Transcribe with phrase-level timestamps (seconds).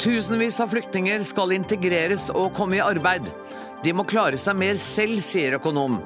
[0.00, 3.26] Tusenvis av flyktninger skal integreres og komme i arbeid.
[3.84, 5.98] De må klare seg mer selv, sier økonom.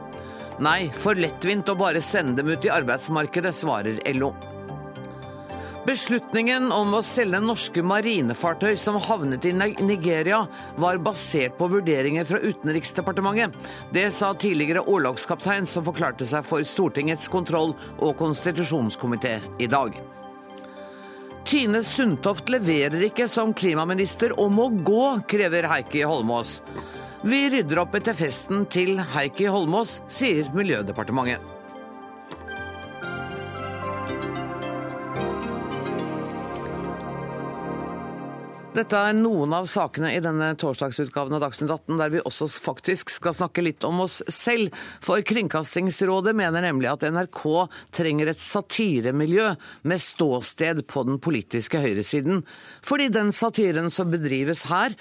[0.63, 4.33] Nei, for lettvint å bare sende dem ut i arbeidsmarkedet, svarer LO.
[5.85, 10.41] Beslutningen om å selge norske marinefartøy som havnet i Nigeria,
[10.81, 13.55] var basert på vurderinger fra Utenriksdepartementet.
[13.95, 19.95] Det sa tidligere årlagskaptein som forklarte seg for Stortingets kontroll- og konstitusjonskomité i dag.
[21.45, 26.63] Tine Sundtoft leverer ikke som klimaminister og må gå, krever Heikki Holmås.
[27.25, 31.54] Vi rydder opp etter festen til Heikki Holmås, sier Miljødepartementet.
[38.75, 43.13] Dette er noen av sakene i denne torsdagsutgaven av Dagsnytt 18, der vi også faktisk
[43.15, 44.75] skal snakke litt om oss selv.
[44.99, 47.45] For Kringkastingsrådet mener nemlig at NRK
[47.95, 49.53] trenger et satiremiljø
[49.87, 52.43] med ståsted på den politiske høyresiden.
[52.83, 54.99] Fordi den satiren som bedrives her,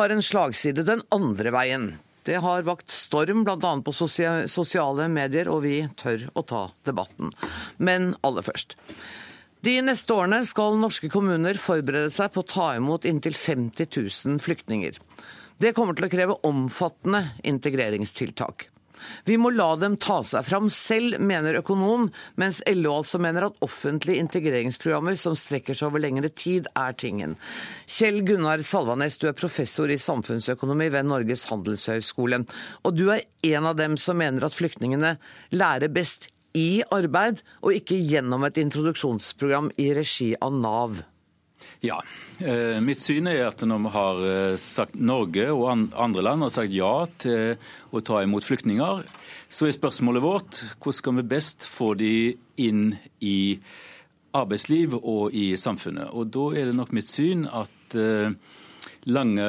[0.00, 1.90] har en slagside den andre veien.
[2.24, 3.76] Det har vakt storm bl.a.
[3.84, 7.36] på sosiale medier, og vi tør å ta debatten.
[7.76, 8.78] Men aller først.
[9.60, 14.40] De neste årene skal norske kommuner forberede seg på å ta imot inntil 50 000
[14.40, 14.96] flyktninger.
[15.60, 18.70] Det kommer til å kreve omfattende integreringstiltak.
[19.28, 22.08] Vi må la dem ta seg fram selv, mener økonom,
[22.40, 27.36] mens LO altså mener at offentlige integreringsprogrammer som strekker seg over lengre tid, er tingen.
[27.84, 32.44] Kjell Gunnar Salvanes, du er professor i samfunnsøkonomi ved Norges handelshøyskole.
[32.84, 35.16] Og du er en av dem som mener at flyktningene
[35.52, 41.02] lærer best i arbeid, og ikke gjennom et introduksjonsprogram i regi av Nav?
[41.84, 42.00] Ja.
[42.40, 46.52] Eh, mitt syn er at når vi har eh, sagt Norge og andre land har
[46.52, 47.56] sagt ja til
[47.92, 49.04] å ta imot flyktninger,
[49.48, 52.14] så er spørsmålet vårt hvordan skal vi best få de
[52.60, 53.58] inn i
[54.36, 56.12] arbeidsliv og i samfunnet.
[56.12, 58.34] Og Da er det nok mitt syn at eh,
[59.08, 59.46] lange,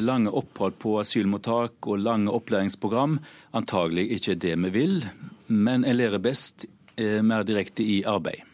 [0.00, 3.18] lange opphold på asylmottak og lange opplæringsprogram
[3.58, 5.02] antagelig ikke er det vi vil
[5.48, 6.66] men jeg lærer best
[6.96, 8.44] eh, mer direkte i arbeid.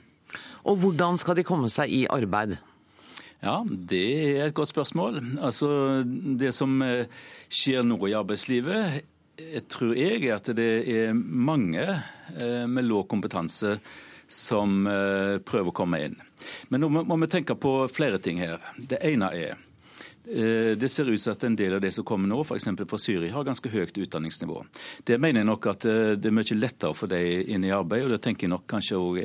[0.65, 2.57] Og hvordan skal de komme seg i arbeid?
[3.45, 5.21] Ja, Det er et godt spørsmål.
[5.41, 7.11] Altså, Det som eh,
[7.49, 9.03] skjer nå i arbeidslivet,
[9.37, 11.85] jeg eh, tror jeg er at det er mange
[12.67, 13.77] med lav kompetanse
[14.31, 14.87] som
[15.45, 16.15] prøver å komme inn.
[16.73, 18.63] Men nå må vi tenke på flere ting her.
[18.81, 19.74] Det ene er Eh,
[20.25, 22.65] det ser ut som at en del av de som kommer nå, f.eks.
[22.89, 24.63] fra Syria, har ganske høyt utdanningsnivå.
[25.05, 28.07] Det mener jeg nok at eh, det er mye lettere for dem inn i arbeid,
[28.07, 29.21] og det tenker jeg nok kanskje òg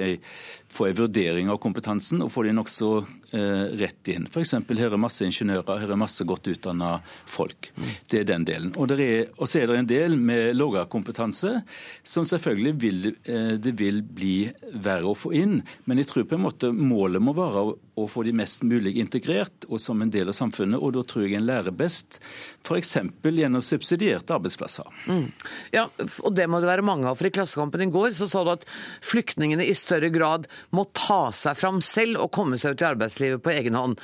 [0.69, 2.90] få en vurdering av kompetansen og få de nokså
[3.34, 4.28] eh, rett inn.
[4.30, 4.53] F.eks.
[4.53, 7.00] her er masse ingeniører, her er masse godt utdanna
[7.30, 7.72] folk.
[8.09, 8.72] Det er den delen.
[8.78, 11.56] Og, er, så er det en del med lavere kompetanse
[12.03, 14.35] som selvfølgelig vil, eh, det vil bli
[14.74, 15.59] verre å få inn.
[15.90, 18.96] Men jeg tror på en måte målet må være å, å få de mest mulig
[19.02, 20.79] integrert og som en del av samfunnet.
[20.79, 22.22] og da tror jeg en lærer best
[22.66, 22.96] f.eks.
[23.24, 24.88] gjennom subsidierte arbeidsplasser.
[25.08, 25.28] Mm.
[25.74, 25.88] Ja,
[26.24, 27.18] og det må det være mange av.
[27.20, 28.66] For i Klassekampen i går så sa du at
[29.06, 33.44] flyktningene i større grad må ta seg fram selv og komme seg ut i arbeidslivet
[33.46, 33.97] på egen hånd.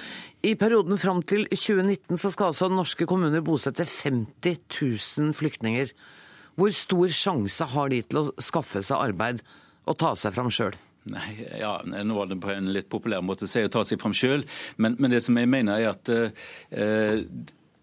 [0.45, 5.93] I perioden fram til 2019 så skal altså norske kommuner bosette 50 000 flyktninger.
[6.55, 9.41] Hvor stor sjanse har de til å skaffe seg arbeid
[9.85, 10.77] og ta seg fram sjøl?
[11.05, 14.01] Nei, ja, Nå var det på en litt populær måte å si å ta seg
[14.01, 14.45] fram sjøl,
[14.81, 17.19] men, men, det som jeg mener er at eh,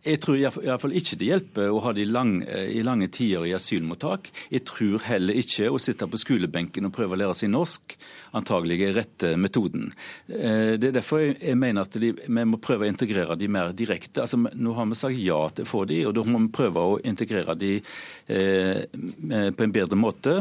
[0.02, 4.32] jeg tror iallfall ikke det hjelper å ha de lang, i lange tider i asylmottak.
[4.50, 7.96] Jeg tror heller ikke å sitte på skolebenken og prøve å lære seg norsk
[8.32, 9.92] antagelig er rette metoden.
[10.28, 13.72] Eh, det er derfor jeg mener at de, vi må prøve å integrere de mer
[13.76, 14.24] direkte.
[14.24, 16.86] Altså, nå har vi sagt ja til å få de, og da må vi prøve
[16.86, 20.38] å integrere de eh, på en bedre måte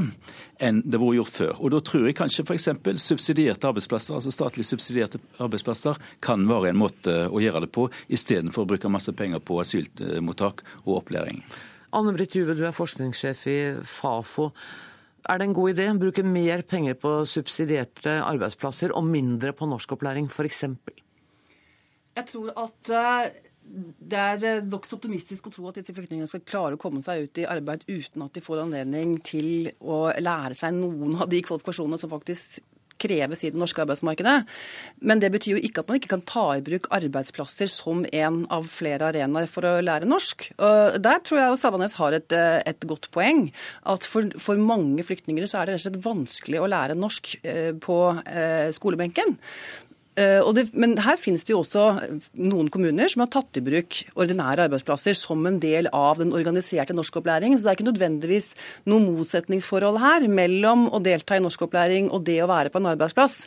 [0.61, 1.53] enn det var gjort før.
[1.59, 2.69] Og Da tror jeg kanskje f.eks.
[3.01, 8.63] subsidierte arbeidsplasser, altså statlig subsidierte arbeidsplasser, kan være en måte å gjøre det på, istedenfor
[8.63, 11.43] å bruke masse penger på asylmottak og opplæring.
[11.91, 14.51] Anne Britt Juve, du er forskningssjef i Fafo.
[15.29, 19.67] Er det en god idé å bruke mer penger på subsidierte arbeidsplasser og mindre på
[19.69, 20.63] norskopplæring, f.eks.?
[22.11, 23.35] Jeg tror at eh,
[24.11, 27.27] det er eh, nokså optimistisk å tro at disse flyktningene skal klare å komme seg
[27.27, 31.43] ut i arbeid uten at de får anledning til å lære seg noen av de
[31.45, 32.59] kvalifikasjonene som faktisk
[33.01, 34.37] kreves i det norske arbeidsmarkedet.
[35.01, 38.41] Men det betyr jo ikke at man ikke kan ta i bruk arbeidsplasser som en
[38.53, 40.49] av flere arenaer for å lære norsk.
[40.61, 43.47] Og der tror jeg Savanes har et, eh, et godt poeng.
[43.89, 47.35] At for, for mange flyktninger så er det rett og slett vanskelig å lære norsk
[47.43, 49.37] eh, på eh, skolebenken.
[50.21, 51.85] Eh, det, men her finnes det jo også
[52.41, 56.95] noen kommuner som har tatt i bruk ordinære arbeidsplasser som en del av den organiserte
[56.97, 57.57] norskopplæringen.
[57.57, 58.51] Så det er ikke nødvendigvis
[58.91, 63.45] noe motsetningsforhold her mellom å delta i norskopplæring og det å være på en arbeidsplass.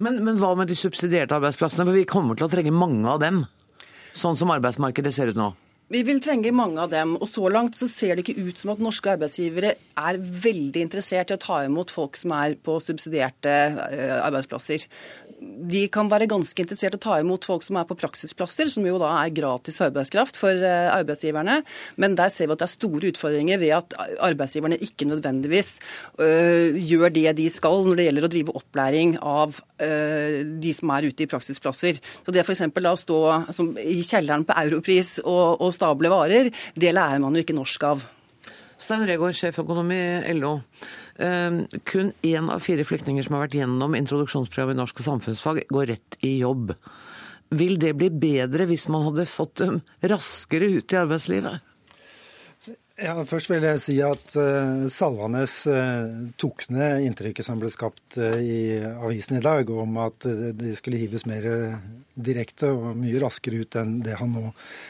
[0.00, 1.86] Men, men hva med de subsidierte arbeidsplassene?
[1.86, 3.44] For vi kommer til å trenge mange av dem,
[4.16, 5.52] sånn som arbeidsmarkedet ser ut nå.
[5.86, 7.14] Vi vil trenge mange av dem.
[7.14, 11.30] og Så langt så ser det ikke ut som at norske arbeidsgivere er veldig interessert
[11.30, 13.52] i å ta imot folk som er på subsidierte
[13.86, 14.88] eh, arbeidsplasser.
[15.66, 18.86] De kan være ganske interessert i å ta imot folk som er på praksisplasser, som
[18.86, 21.60] jo da er gratis arbeidskraft for eh, arbeidsgiverne.
[22.02, 23.96] Men der ser vi at det er store utfordringer ved at
[24.26, 25.76] arbeidsgiverne ikke nødvendigvis
[26.22, 30.94] øh, gjør det de skal når det gjelder å drive opplæring av øh, de som
[30.96, 32.02] er ute i praksisplasser.
[32.26, 32.66] Så det f.eks.
[32.66, 33.22] å stå
[33.84, 38.06] i kjelleren på Europris og, og stable varer, det lærer man jo ikke norsk av.
[38.76, 40.00] Stein Regaard, sjeføkonom i
[40.36, 40.58] LO.
[41.18, 45.92] Eh, kun én av fire flyktninger som har vært gjennom introduksjonsprogrammet i norsk samfunnsfag, går
[45.94, 46.74] rett i jobb.
[47.56, 51.65] Vil det bli bedre hvis man hadde fått dem raskere ut i arbeidslivet?
[52.96, 58.16] Ja, Først vil jeg si at uh, Salvanes uh, tok ned inntrykket som ble skapt
[58.16, 60.24] uh, i avisen i dag, om at
[60.56, 61.44] de skulle hives mer
[62.16, 64.46] direkte og mye raskere ut enn det han nå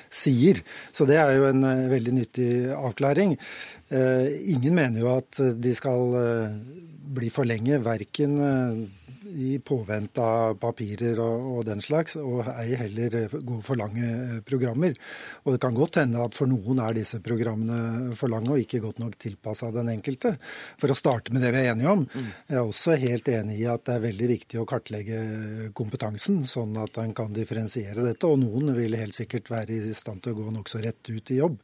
[0.06, 0.62] sier.
[0.94, 3.34] Så det er jo en veldig nyttig avklaring.
[3.90, 6.14] ingen mener jo at de skal
[7.18, 8.38] bli for lenge, verken
[9.34, 14.38] i påvente av papirer og, og, den slags, og ei heller gå for lange eh,
[14.46, 14.96] programmer.
[15.44, 18.82] Og det kan godt hende at for noen er disse programmene for lange og ikke
[18.84, 20.36] godt nok tilpassa den enkelte.
[20.80, 22.06] For å starte med det vi er enige om.
[22.06, 22.32] Mm.
[22.48, 25.22] Jeg er også helt enig i at det er veldig viktig å kartlegge
[25.76, 28.28] kompetansen, sånn at en kan differensiere dette.
[28.28, 31.40] Og noen vil helt sikkert være i stand til å gå nokså rett ut i
[31.40, 31.58] jobb.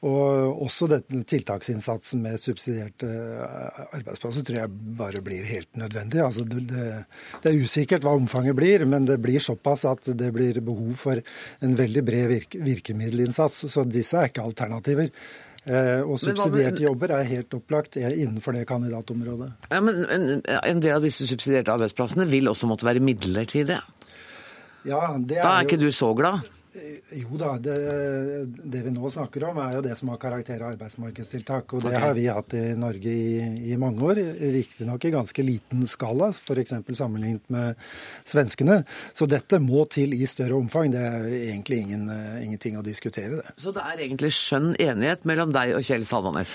[0.00, 6.22] Og også dette tiltaksinnsatsen med subsidierte eh, arbeidsplasser tror jeg bare blir helt nødvendig.
[6.24, 10.62] Altså det, det, er usikkert hva omfanget blir, men det blir såpass at det blir
[10.64, 11.20] behov for
[11.60, 13.66] en veldig bred virke, virkemiddelinnsats.
[13.68, 15.12] Så disse er ikke alternativer.
[15.68, 19.50] Eh, og subsidierte jobber er helt opplagt innenfor det kandidatområdet.
[19.68, 23.82] Ja, men en, en del av disse subsidierte arbeidsplassene vil også måtte være midlertidige.
[24.88, 25.68] Ja, det er da er jo...
[25.68, 26.40] ikke du så glad?
[27.18, 27.74] Jo da, det,
[28.62, 31.74] det, vi nå snakker om er jo det som har karakter av arbeidsmarkedstiltak.
[31.74, 32.04] Og det okay.
[32.04, 34.20] har vi hatt i Norge i, i mange år.
[34.54, 36.76] Riktignok i ganske liten skala, f.eks.
[36.94, 37.80] sammenlignet med
[38.28, 38.82] svenskene.
[39.16, 40.92] Så dette må til i større omfang.
[40.94, 42.06] Det er egentlig ingen,
[42.44, 43.56] ingenting å diskutere, det.
[43.58, 46.54] Så det er egentlig skjønn enighet mellom deg og Kjell Salvanes?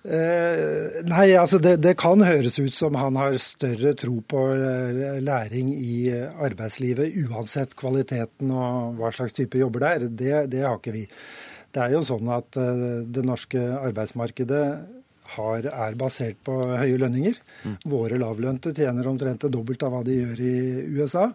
[0.00, 5.18] Eh, nei, altså det, det, kan høres ut som han har større tro på eh,
[5.20, 10.06] læring i arbeidslivet, uansett kvaliteten og hva slags type jobber det er.
[10.08, 11.04] Det, det har ikke vi.
[11.70, 14.64] Det er jo sånn at eh, det norske arbeidsmarkedet
[15.36, 17.36] har, er basert på høye lønninger.
[17.62, 17.76] Mm.
[17.92, 20.54] Våre lavlønte tjener omtrent det dobbelte av hva de gjør i
[20.96, 21.28] USA.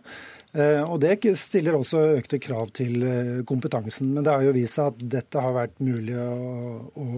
[0.56, 4.14] Eh, og Det stiller også økte krav til eh, kompetansen.
[4.16, 7.10] Men det har jo vist seg at dette har vært mulig å, å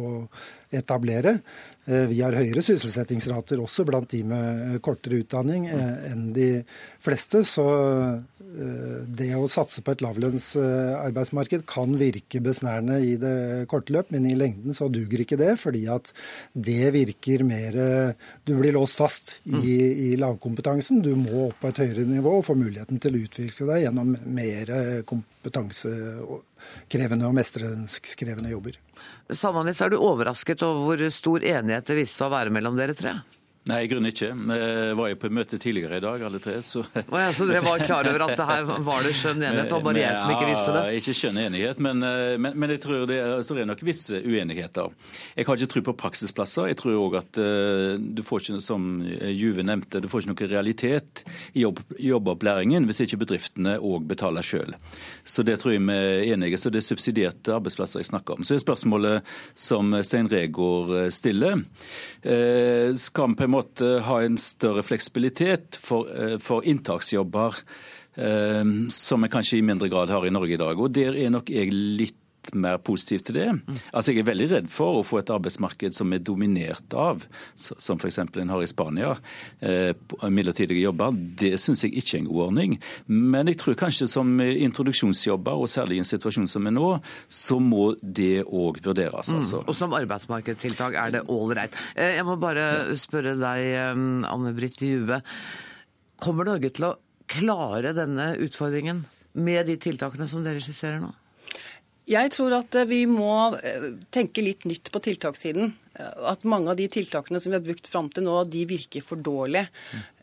[0.74, 1.38] etablere.
[1.86, 6.50] Eh, vi har høyere sysselsettingsrater også blant de med kortere utdanning enn de
[7.04, 7.44] fleste.
[7.46, 7.68] Så
[8.48, 14.40] det å satse på et lavlønnsarbeidsmarked kan virke besnærende i det korte løp, men i
[14.40, 16.06] lengden så duger ikke det, fordi at
[16.54, 17.72] det virker mer
[18.48, 21.02] Du blir låst fast i, i lavkompetansen.
[21.04, 24.10] Du må opp på et høyere nivå og få muligheten til å utvikle deg gjennom
[24.38, 24.66] mer
[25.10, 28.76] kompetansekrevende og mestringskrevende jobber.
[29.32, 32.96] Samanis, er du overrasket over hvor stor enighet det viste seg å være mellom dere
[32.98, 33.14] tre?
[33.68, 34.30] Nei, i grunnen ikke.
[34.32, 34.58] Vi
[34.96, 36.56] var jo på møte tidligere i dag, alle tre.
[36.64, 39.68] Så, oh ja, så dere var klar over at det her var det skjønn enighet?
[39.68, 40.84] Det var bare jeg som ikke visste det?
[41.02, 44.94] Ikke skjønn enighet, men, eh, men, men, jeg tror det, det, er nok visse uenigheter.
[45.36, 46.70] Jeg har ikke tro på praksisplasser.
[46.72, 50.50] Jeg tror òg at uh, du får ikke, som Juve nevnte, du får ikke noe
[50.54, 54.78] realitet i jobb, jobbopplæringen hvis ikke bedriftene òg betaler sjøl.
[55.28, 58.48] Så det tror jeg vi er enige Så det er subsidierte arbeidsplasser jeg snakker om.
[58.48, 61.60] Så er spørsmålet som Stein Regaard eh, stiller.
[62.24, 67.60] Uh, skal vi på en måte måte ha en større fleksibilitet for, eh, for inntaksjobber,
[68.16, 70.80] eh, som vi kanskje i mindre grad har i Norge i dag.
[70.80, 72.22] Og der er nok jeg litt
[72.56, 73.48] mer positiv til det.
[73.92, 77.26] Altså Jeg er veldig redd for å få et arbeidsmarked som er dominert av,
[77.56, 78.20] som f.eks.
[78.24, 79.16] en har i Spania,
[79.60, 79.94] eh,
[80.30, 81.16] midlertidige jobber.
[81.42, 82.78] Det syns jeg ikke er en god ordning.
[83.08, 86.90] Men jeg tror kanskje som introduksjonsjobber, og særlig i en situasjon som er nå,
[87.28, 89.32] så må det òg vurderes.
[89.32, 89.42] Mm.
[89.42, 89.62] Altså.
[89.62, 89.68] Mm.
[89.68, 91.76] Og som arbeidsmarkedstiltak er det ålreit.
[91.96, 95.22] Eh, jeg må bare spørre deg, eh, Anne Britt Juve.
[96.18, 96.96] Kommer Norge til å
[97.28, 99.06] klare denne utfordringen
[99.38, 101.12] med de tiltakene som dere skisserer nå?
[102.08, 105.76] Jeg tror at eh, vi må eh, tenke litt nytt på tiltakssiden.
[105.98, 109.18] at mange av de tiltakene som vi har brukt fram til nå, de virker for
[109.18, 109.64] dårlig.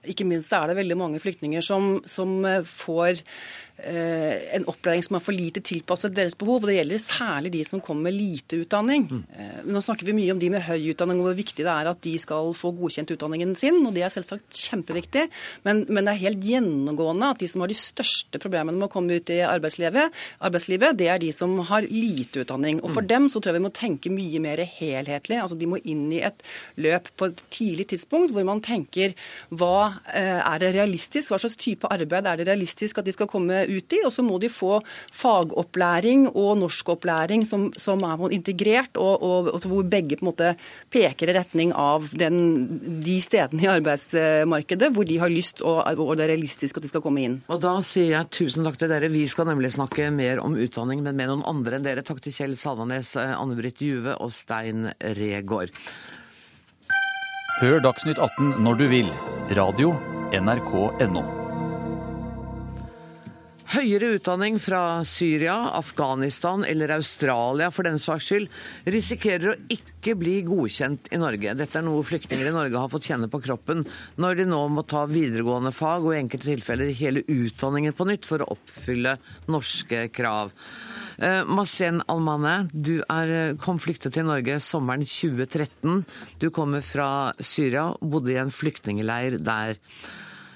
[0.07, 5.23] Ikke minst er det veldig mange flyktninger som, som får eh, en opplæring som er
[5.25, 6.63] for lite tilpasset deres behov.
[6.63, 9.09] og Det gjelder særlig de som kommer med lite utdanning.
[9.11, 9.23] Mm.
[9.35, 11.91] Eh, nå snakker vi mye om de med høy utdanning og hvor viktig det er
[11.91, 13.81] at de skal få godkjent utdanningen sin.
[13.87, 15.27] og Det er selvsagt kjempeviktig.
[15.65, 18.93] Men, men, det er helt gjennomgående at de som har de største problemene med å
[18.95, 22.81] komme ut i arbeidslivet, arbeidslivet det er de som har lite utdanning.
[22.83, 23.11] Og For mm.
[23.11, 25.41] dem så tror jeg vi må tenke mye mer helhetlig.
[25.43, 26.47] altså De må inn i et
[26.79, 29.17] løp på et tidlig tidspunkt hvor man tenker
[29.51, 31.33] hva Eh, er det realistisk?
[31.33, 34.03] Hva slags type arbeid er det realistisk at de skal komme ut i?
[34.07, 34.79] Og så må de få
[35.15, 40.53] fagopplæring og norskopplæring som, som er integrert, og, og, og, hvor begge på en måte
[40.93, 46.15] peker i retning av den, de stedene i arbeidsmarkedet hvor de har lyst og, og
[46.17, 47.39] det er realistisk at de skal komme inn.
[47.49, 49.13] Og Da sier jeg tusen takk til dere.
[49.13, 52.05] Vi skal nemlig snakke mer om utdanning, men med noen andre enn dere.
[52.07, 55.73] Takk til Kjell Salvanes, Anne Britt Juve og Stein Regård.
[57.61, 59.15] Hør Dagsnytt 18 når du vil.
[59.55, 59.95] Radio
[60.35, 61.44] NRK.no.
[63.73, 68.51] Høyere utdanning fra Syria, Afghanistan eller Australia for den saks skyld
[68.93, 71.55] risikerer å ikke bli godkjent i Norge.
[71.57, 73.87] Dette er noe flyktninger i Norge har fått kjenne på kroppen
[74.21, 78.29] når de nå må ta videregående fag og i enkelte tilfeller hele utdanningen på nytt
[78.29, 79.17] for å oppfylle
[79.49, 80.53] norske krav.
[81.17, 86.05] Eh, Masen Almane, du er, eh, kom flyktet til Norge sommeren 2013.
[86.39, 89.79] Du kommer fra Syria og bodde i en flyktningeleir der.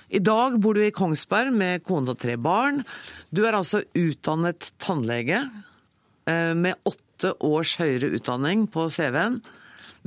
[0.09, 2.83] I dag bor du i Kongsberg med kone og tre barn.
[3.31, 9.41] Du er altså utdannet tannlege eh, med åtte års høyere utdanning på CV-en,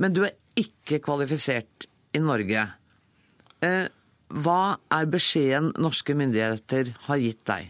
[0.00, 2.64] men du er ikke kvalifisert i Norge.
[3.62, 7.68] Hva er beskjeden norske myndigheter har gitt deg?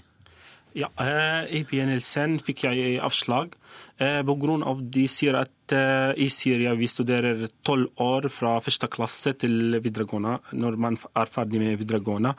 [0.73, 3.53] Ja, eh, I begynnelsen fikk jeg avslag
[4.01, 8.55] eh, på grunn av de sier at eh, i Syria vi studerer tolv år fra
[8.65, 12.33] første klasse til videregående når man er ferdig med videregående.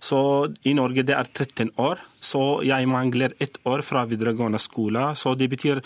[0.00, 0.18] Så
[0.64, 5.10] i Norge det er 13 år, så jeg mangler ett år fra videregående skole.
[5.12, 5.84] Så det betyr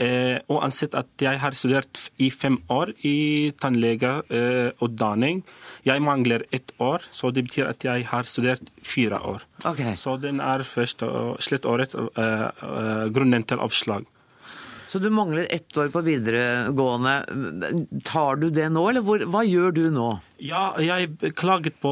[0.00, 5.42] Eh, og ansett at jeg har studert i fem år i tannlegeutdanning.
[5.44, 9.44] Eh, jeg mangler ett år, så det betyr at jeg har studert fire år.
[9.60, 9.92] Okay.
[10.00, 14.08] Så den er først og slett året eh, eh, grunnen til avslag.
[14.90, 17.12] Så du mangler ett år på videregående.
[18.02, 20.08] Tar du det nå, eller hvor, hva gjør du nå?
[20.40, 21.90] Ja, jeg klaget på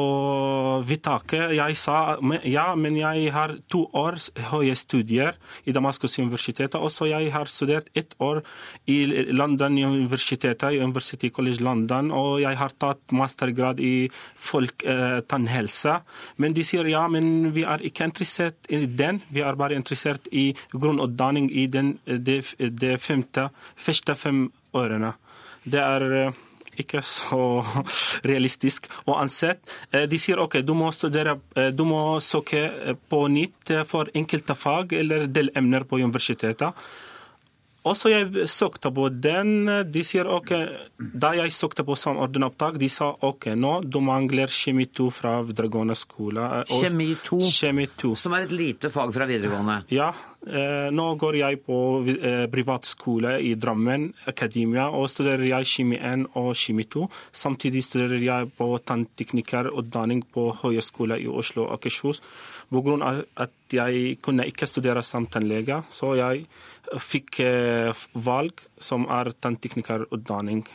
[0.89, 1.51] vedtaket.
[1.53, 2.17] Jeg sa
[2.49, 5.37] ja, men jeg har to års høye studier
[5.69, 6.73] i Damaskus universitet.
[6.79, 8.41] Også jeg har studert ett år
[8.89, 9.03] i
[9.37, 15.99] London universitetet, University College London, og jeg har tatt mastergrad i folk-tannhelse.
[16.01, 19.21] Eh, men de sier ja, men vi er ikke interessert i den.
[19.29, 25.19] Vi er bare interessert i grunnutdanning i den, de, de femte, første fem årene.
[25.69, 26.45] Det er eh,
[26.83, 27.43] ikke så
[28.31, 29.61] realistisk å ansett.
[29.91, 34.11] Eh, de sier ok, du må, studere, eh, du må søke eh, på nytt for
[34.17, 36.89] enkelte fag eller delemner på universitetet.
[37.89, 39.69] Også jeg søkte på den.
[39.91, 40.55] De sier ok,
[40.99, 45.39] Da jeg søkte på samordnet opptak, de sa ok, nå du mangler kjemi 2 fra
[45.47, 46.49] videregående skole.
[46.69, 48.15] Kjemi 2, kjemi 2.
[48.19, 49.83] Som er et lite fag fra videregående?
[49.95, 50.13] Ja,
[50.47, 51.77] Eh, nå går jeg på
[52.09, 57.09] eh, privatskole i Drammen, akademia, og studerer jeg kjemi 1 og kjemi 2.
[57.35, 62.23] Samtidig studerer jeg på tannteknikerutdanning på Høgskolen i Oslo og Akershus.
[62.69, 63.25] Pga.
[63.37, 66.45] at jeg kunne ikke studere som tannlege, så jeg
[67.01, 70.67] fikk eh, valg som er tannteknikerutdanning.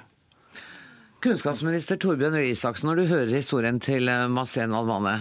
[1.23, 5.15] Kunnskapsminister Torbjørn Røe Isaksen, når du hører historien til Mazen Alvane,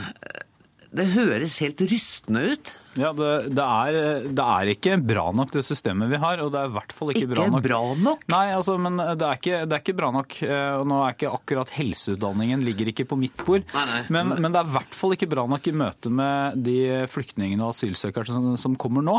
[0.92, 2.72] det høres helt rystende ut?
[2.98, 6.60] Ja, det, det, er, det, er, ikke bra nok det systemet vi har, og det
[6.60, 7.62] er i hvert fall ikke, ikke bra nok.
[7.62, 8.24] Ikke bra nok?
[8.34, 10.36] Nei, altså, men det er, ikke, det er, ikke, bra nok.
[10.44, 14.02] Eh, og nå er ikke akkurat helseutdanningen ligger ikke på mitt bord, nei, nei.
[14.12, 16.76] Men, men, det er i hvert fall ikke bra nok i møte med de
[17.12, 19.16] flyktningene og asylsøkerne som, som, kommer nå.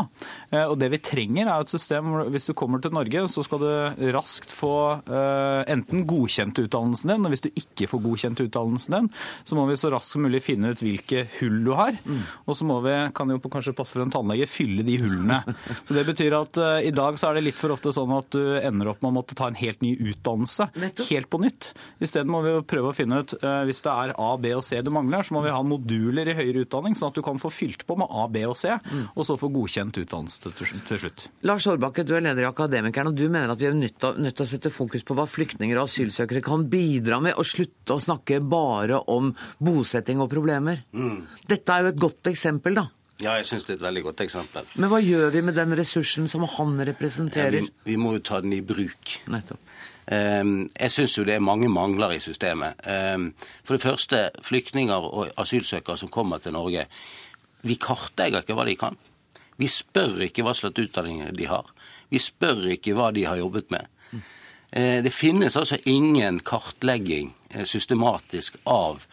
[0.52, 3.42] Eh, og det vi trenger er et system hvor hvis du kommer til Norge, så
[3.46, 4.74] skal du raskt få
[5.08, 9.10] uh, enten godkjent utdannelsen din, og hvis du ikke får godkjent utdannelsen din,
[9.46, 11.96] så må vi så raskt som mulig finne ut hvilke hull du har.
[12.04, 12.22] Mm.
[12.44, 15.40] Og så må vi, kan jo på kanskje passe for en tannlege, fylle de hullene.
[15.86, 18.28] Så Det betyr at uh, i dag så er det litt for ofte sånn at
[18.34, 20.68] du ender opp med å måtte ta en helt ny utdannelse.
[21.08, 21.72] Helt på nytt.
[22.04, 24.82] Isteden må vi prøve å finne ut uh, hvis det er A, B og C
[24.84, 27.50] du mangler, så må vi ha moduler i høyere utdanning, sånn at du kan få
[27.54, 29.04] fylt på med A, B og C, mm.
[29.14, 31.28] og så få godkjent utdannelse til, til slutt.
[31.48, 34.44] Lars Hårbakke, du er leder i Akademikeren, og du mener at vi er nødt til
[34.44, 38.40] å sette fokus på hva flyktninger og asylsøkere kan bidra med, og slutte å snakke
[38.44, 40.82] bare om bosetting og problemer.
[40.92, 41.24] Mm.
[41.50, 42.88] Dette er jo et godt eksempel, da.
[43.22, 44.66] Ja, jeg syns det er et veldig godt eksempel.
[44.74, 47.60] Men hva gjør vi med den ressursen som han representerer?
[47.60, 49.18] Ja, vi, vi, må jo ta den i bruk.
[49.30, 49.60] Nettopp.
[50.04, 52.82] Um, jeg syns jo det er mange mangler i systemet.
[52.84, 53.30] Um,
[53.64, 56.88] for det første, flyktninger og asylsøkere som kommer til Norge.
[57.64, 58.98] Vi kartlegger ikke hva de kan.
[59.62, 61.70] Vi spør ikke hva slags utdanning de har.
[62.10, 63.86] Vi spør ikke hva de har jobbet med.
[64.74, 69.06] Eh, det finnes altså ingen kartlegging eh, systematisk av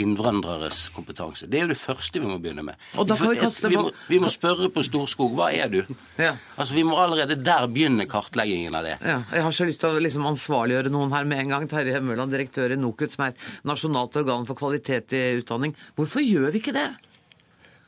[0.00, 1.48] innvandreres kompetanse.
[1.50, 2.80] Det er jo det første vi må begynne med.
[2.96, 5.80] Og da kan vi kaste vi, må, vi må spørre på Storskog hva er du?
[6.20, 6.34] Ja.
[6.56, 8.96] Altså Vi må allerede der begynne kartleggingen av det.
[9.00, 11.68] Ja, jeg har så lyst til å liksom ansvarliggjøre noen her med en gang.
[11.70, 15.76] Terje Mørland, direktør i NOKUT, som er nasjonalt organ for kvalitet i utdanning.
[15.98, 16.90] Hvorfor gjør vi ikke det?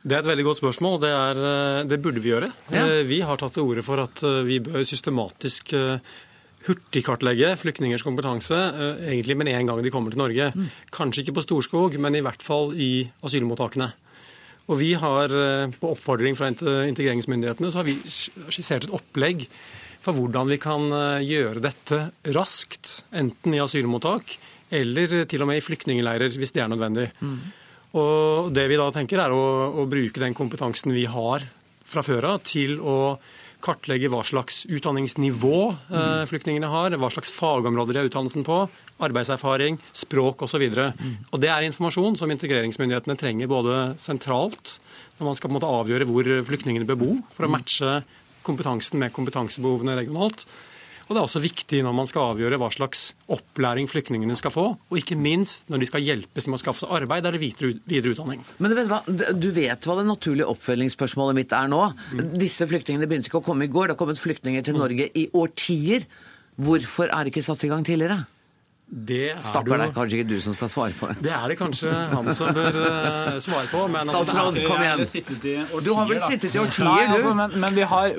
[0.08, 1.00] Det er et veldig godt spørsmål.
[1.02, 2.52] Det, er, eh, det burde vi gjøre.
[2.70, 2.86] Ja.
[2.86, 5.74] Eh, Vi har tatt til orde for at eh, vi bør systematisk
[6.66, 10.52] hurtigkartlegge flyktningers kompetanse, eh, egentlig med en gang de kommer til Norge.
[10.90, 13.92] Kanskje ikke på Storskog, men i hvert fall i asylmottakene.
[14.68, 19.46] Og vi har, eh, på oppfordring fra integreringsmyndighetene, så har vi skissert et opplegg
[20.02, 24.36] for hvordan vi kan eh, gjøre dette raskt, enten i asylmottak
[24.70, 27.10] eller til og med i flyktningleirer, hvis det er nødvendig.
[27.94, 31.40] Og det vi da tenker er å, å bruke den kompetansen vi har
[31.88, 33.18] fra før av, til å
[33.64, 35.58] kartlegge hva slags utdanningsnivå
[35.90, 38.60] eh, flyktningene har, hva slags fagområder de har utdannelsen på,
[39.02, 40.64] arbeidserfaring, språk osv.
[40.68, 41.16] Mm.
[41.32, 44.78] Og det er informasjon som integreringsmyndighetene trenger både sentralt,
[45.18, 48.00] når man skal på en måte avgjøre hvor flyktningene bør bo, for å matche
[48.46, 50.46] kompetansen med kompetansebehovene regionalt.
[51.08, 54.64] Og det er også viktig når man skal avgjøre hva slags opplæring flyktningene skal få,
[54.76, 57.72] og ikke minst når de skal hjelpes med å skaffe seg arbeid eller videre,
[58.12, 58.44] utdanning.
[58.60, 61.80] Men du vet, hva, du vet hva det naturlige oppfølgingsspørsmålet mitt er nå?
[62.36, 63.88] Disse flyktningene begynte ikke å komme i går.
[63.88, 66.04] Det har kommet flyktninger til Norge i årtier.
[66.60, 68.26] Hvorfor er det ikke satt i gang tidligere?
[68.90, 71.16] Det er Stakkar, det er kanskje ikke du som skal svare på det.
[71.26, 73.82] Det er det kanskje han som bør eh, svare på.
[73.92, 75.02] Men altså, Statsråd, altså, er- kom igjen.
[75.68, 77.12] Årtier, Du har vel sittet i årtier, Nei, du?
[77.18, 78.14] altså, men, men vi har,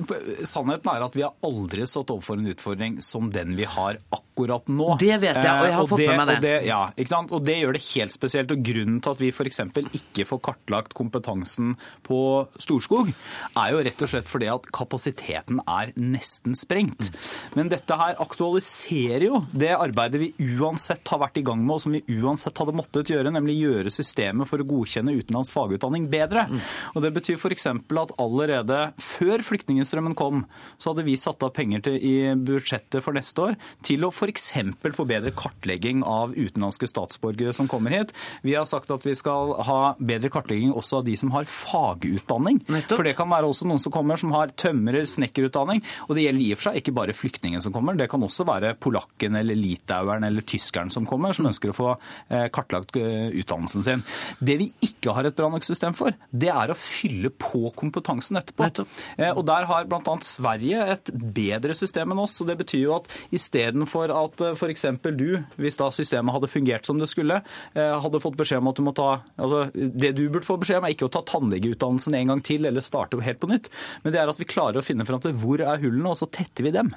[0.46, 4.70] sannheten er at vi har aldri stått overfor en utfordring som den vi har akkurat
[4.70, 4.92] nå.
[5.02, 6.54] Det vet jeg, og jeg har Eh, fått med meg og det.
[6.70, 7.34] ja, ikke sant?
[7.34, 8.54] Og det gjør det helt spesielt.
[8.54, 9.60] Og grunnen til at vi f.eks.
[10.04, 11.74] ikke får kartlagt kompetansen
[12.06, 12.22] på
[12.62, 13.10] Storskog,
[13.58, 17.10] er jo rett og slett fordi at kapasiteten er nesten sprengt.
[17.58, 21.84] Men dette her aktualiserer jo det arbeidet vi uansett har vært i gang med, og
[21.84, 26.46] som vi uansett hadde måttet gjøre, nemlig gjøre systemet for å godkjenne utenlandsk fagutdanning bedre.
[26.94, 27.68] Og Det betyr f.eks.
[27.70, 30.44] at allerede før flyktningstrømmen kom,
[30.78, 34.52] så hadde vi satt av penger til, i budsjettet for neste år til å f.eks.
[35.00, 38.14] få bedre kartlegging av utenlandske statsborgere som kommer hit.
[38.46, 42.62] Vi har sagt at vi skal ha bedre kartlegging også av de som har fagutdanning.
[42.68, 42.98] Nettopp.
[43.00, 45.84] For det kan være også noen som kommer som har tømrer, snekkerutdanning.
[46.08, 48.46] Og det gjelder i og for seg ikke bare flyktningen som kommer, det kan også
[48.48, 53.30] være polakken eller litaueren eller tyskeren som kommer, som ønsker å få eh, kartlagt eh,
[53.40, 54.04] utdannelsen sin.
[54.42, 58.40] Det vi ikke har et bra nok system for, det er å fylle på kompetansen
[58.42, 58.68] etterpå.
[58.68, 58.98] Nettopp.
[59.18, 60.16] Eh, Og der har bl.a.
[60.26, 62.40] Sverige et bedre system enn oss.
[62.42, 64.86] og Det betyr jo at istedenfor at f.eks.
[65.16, 65.28] du,
[65.62, 67.42] hvis da systemet hadde fungert som det skulle,
[67.76, 69.10] hadde fått beskjed om at du må ta
[69.40, 72.66] altså Det du burde få beskjed om, er ikke å ta tannlegeutdannelsen en gang til
[72.70, 73.70] eller starte helt på nytt,
[74.04, 76.28] men det er at vi klarer å finne fram til hvor er hullene, og så
[76.32, 76.92] tetter vi dem.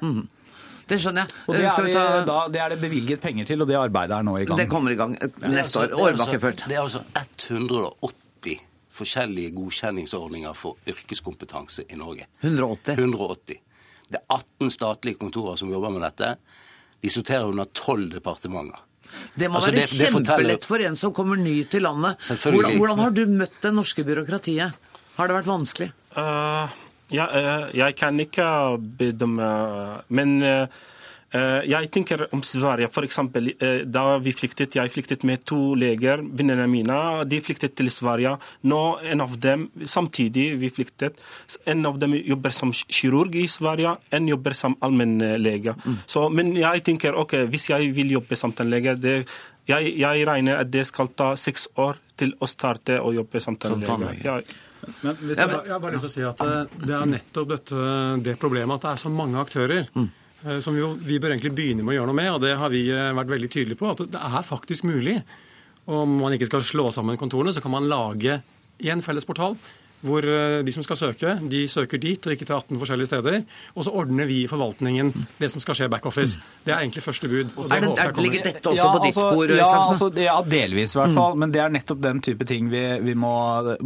[0.93, 1.37] Det skjønner jeg.
[1.49, 4.19] Og det Eh, er, ta da, det er det bevilget penger til, og det arbeidet
[4.19, 4.59] er nå i gang.
[4.61, 5.89] Det kommer i gang eh, neste år.
[5.89, 6.65] Det altså- Årbakke først.
[6.69, 7.03] Det er altså
[7.73, 8.61] 180
[8.93, 12.27] forskjellige godkjenningsordninger for yrkeskompetanse i Norge.
[12.45, 12.97] 180.
[12.99, 13.61] 180.
[14.13, 16.35] Det er 18 statlige kontorer som jobber med dette.
[17.03, 18.79] De sorterer under 12 departementer.
[19.37, 22.17] Det må Altså, være det- det kjempelett for en som kommer ny til landet.
[22.21, 22.77] Selvfølgelig.
[22.77, 24.73] Hvordan, hvordan har du møtt det norske byråkratiet?
[25.17, 25.93] Har det vært vanskelig?
[26.17, 26.69] Eh,
[27.13, 28.49] ja, eh, jeg kan ikke
[28.99, 29.51] bedømme
[30.09, 30.81] Men eh,
[31.33, 32.89] eh, jeg tenker om Sverige.
[32.93, 36.99] For eksempel, eh, da vi flyktet, jeg flyktet med to leger, vennene mine.
[37.29, 38.35] De flyktet til Sverige.
[38.69, 41.21] Nå en av dem, samtidig vi flyktet,
[41.67, 45.77] en av dem jobber som kirurg i Sverige, en jobber som allmennlege.
[46.07, 49.17] Så, men jeg tenker ok, hvis jeg vil jobbe som tannlege det,
[49.69, 53.57] jeg, jeg regner at det skal ta seks år til å starte å jobbe som
[53.57, 54.43] tannlege.
[54.83, 57.53] Men hvis jeg, jeg har bare lyst til å si at det, det er nettopp
[57.53, 57.87] dette,
[58.27, 59.87] det problemet at det er så mange aktører.
[59.95, 60.09] Mm.
[60.65, 62.83] Som jo, vi bør egentlig begynne med å gjøre noe med, og det har vi
[62.91, 63.93] eh, vært veldig tydelige på.
[63.95, 65.21] At det er faktisk mulig.
[65.87, 68.41] Om man ikke skal slå sammen kontorene, så kan man lage
[68.83, 69.55] én felles portal.
[70.03, 73.43] Hvor eh, de som skal søke, de søker dit og ikke til 18 forskjellige steder.
[73.77, 76.41] Og så ordner vi i forvaltningen det som skal skje backoffice.
[76.67, 77.53] Det er egentlig første bud.
[77.57, 79.55] og Er det, er, ligger dette også på ditt bord?
[79.55, 81.39] Ja, altså, ja, delvis i hvert fall.
[81.39, 83.33] Men det er nettopp den type ting vi, vi må,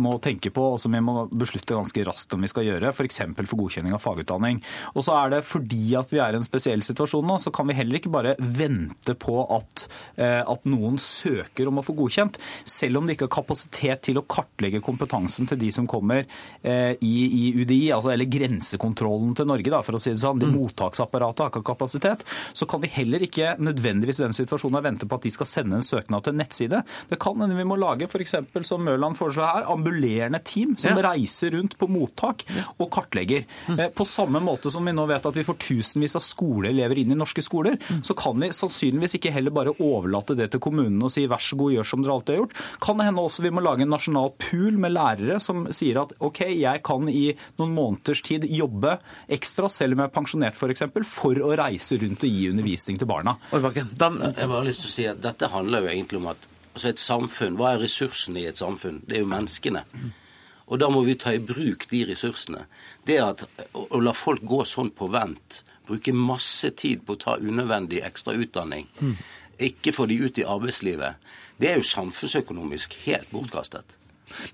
[0.00, 2.94] må tenke på, og som vi må beslutte ganske raskt om vi skal gjøre.
[2.96, 3.20] F.eks.
[3.36, 4.62] For, for godkjenning av fagutdanning.
[4.94, 7.68] Og så er det fordi at vi er i en spesiell situasjon nå, så kan
[7.68, 12.40] vi heller ikke bare vente på at, eh, at noen søker om å få godkjent.
[12.64, 16.26] Selv om de ikke har kapasitet til å kartlegge kompetansen til de som kommer kommer
[16.62, 20.40] eh, i, i, UDI, altså, eller grensekontrollen til Norge, da, for å si det sånn,
[20.40, 20.54] de mm.
[20.56, 22.24] mottaksapparatet har ikke kapasitet,
[22.56, 25.80] så kan vi heller ikke nødvendigvis i den situasjonen vente på at de skal sende
[25.80, 26.82] en søknad til en nettside.
[27.10, 28.36] Det kan hende vi må lage f.eks.
[28.68, 31.08] som Mørland foreslår her, ambulerende team som ja.
[31.10, 33.46] reiser rundt på mottak og kartlegger.
[33.66, 33.80] Mm.
[33.80, 37.14] Eh, på samme måte som vi nå vet at vi får tusenvis av skoleelever inn
[37.14, 38.02] i norske skoler, mm.
[38.06, 41.58] så kan vi sannsynligvis ikke heller bare overlate det til kommunene og si vær så
[41.58, 42.56] god, gjør som dere alltid har gjort.
[42.84, 46.12] Kan det hende også vi må lage en nasjonal pool med lærere som sier at
[46.24, 47.24] OK, jeg kan i
[47.60, 48.96] noen måneders tid jobbe
[49.32, 52.50] ekstra, selv om jeg er pensjonert f.eks., for, eksempel, for å reise rundt og gi
[52.50, 53.36] undervisning til barna.
[53.52, 56.92] Jeg har bare lyst til å si at Dette handler jo egentlig om at altså
[56.92, 59.00] et samfunn, Hva er ressursene i et samfunn?
[59.06, 59.84] Det er jo menneskene.
[60.66, 62.66] Og da må vi ta i bruk de ressursene.
[63.06, 67.36] Det at å la folk gå sånn på vent, bruke masse tid på å ta
[67.38, 68.88] unødvendig ekstra utdanning,
[69.62, 71.22] ikke få de ut i arbeidslivet,
[71.56, 73.94] det er jo samfunnsøkonomisk helt bortkastet.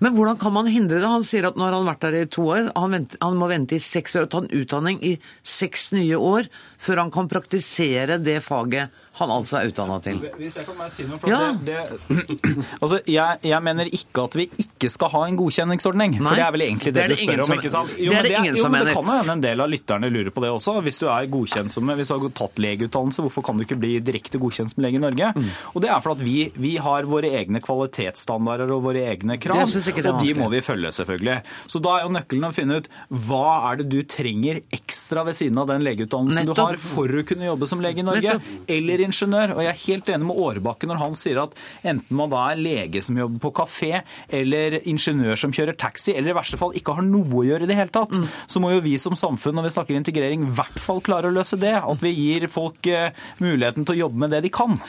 [0.03, 1.09] Men hvordan kan man hindre det?
[1.09, 3.77] Han sier at han har vært der i to år, han, venter, han må vente
[3.77, 6.49] i seks år og ta en utdanning i seks nye år
[6.83, 10.17] før han kan praktisere det faget han altså er utdanna til.
[10.39, 11.51] Hvis jeg kan bare si noe, for ja.
[11.61, 11.75] det,
[12.09, 12.37] det,
[12.81, 16.15] altså, jeg, jeg, mener ikke at vi ikke skal ha en godkjenningsordning.
[16.17, 16.23] Nei.
[16.25, 17.93] For det er vel egentlig det, det du spør om, ikke sant?
[17.99, 18.89] Jo, det er det, det ingen som mener.
[18.89, 20.75] Det kan hende en del av lytterne lurer på det også.
[20.87, 23.91] Hvis du er godkjent som, hvis du har tatt legeutdannelse, hvorfor kan du ikke bli
[24.01, 25.29] direkte godkjent som lege i Norge?
[25.37, 25.51] Mm.
[25.75, 29.61] Og det er for at vi, vi, har våre egne kvalitetsstandarder og våre egne krav,
[29.63, 31.37] og de må vi følge, selvfølgelig.
[31.71, 32.89] Så da er jo nøkkelen å finne ut
[33.27, 36.57] hva er det du trenger ekstra ved siden av den legeutdannelsen Nettopp.
[36.57, 38.69] du har for å kunne jobbe som lege i Norge, Nettopp.
[38.77, 39.55] eller ingeniør.
[39.57, 41.57] Og jeg er helt enig med Årebakke når han sier at
[41.93, 46.33] enten man da er lege som jobber på kafé, eller ingeniør som kjører taxi, eller
[46.33, 48.29] i verste fall ikke har noe å gjøre i det hele tatt, mm.
[48.47, 51.35] så må jo vi som samfunn når vi snakker integrering, i hvert fall klare å
[51.35, 51.75] løse det.
[51.83, 53.11] At vi gir folk eh,
[53.43, 54.79] muligheten til å jobbe med det de kan.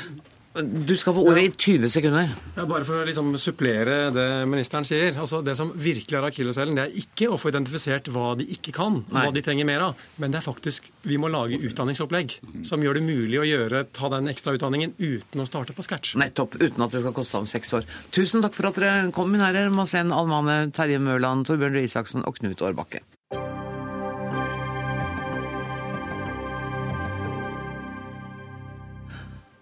[0.55, 2.29] Du skal få ordet i 20 sekunder.
[2.55, 5.17] Ja, bare for å liksom supplere det ministeren sier.
[5.19, 8.71] altså Det som virkelig er akilleshælen, det er ikke å få identifisert hva de ikke
[8.77, 9.25] kan, Nei.
[9.25, 10.05] hva de trenger mer av.
[10.23, 12.37] Men det er faktisk vi må lage utdanningsopplegg
[12.69, 16.15] som gjør det mulig å gjøre, ta den ekstra utdanningen uten å starte på scratch.
[16.23, 16.55] Nettopp.
[16.63, 17.91] Uten at det skal koste om seks år.
[18.15, 22.23] Tusen takk for at dere kom, min herre Masen Almane, Terje Mørland, Torbjørn Røe Isaksen
[22.29, 23.03] og Knut Årbakke.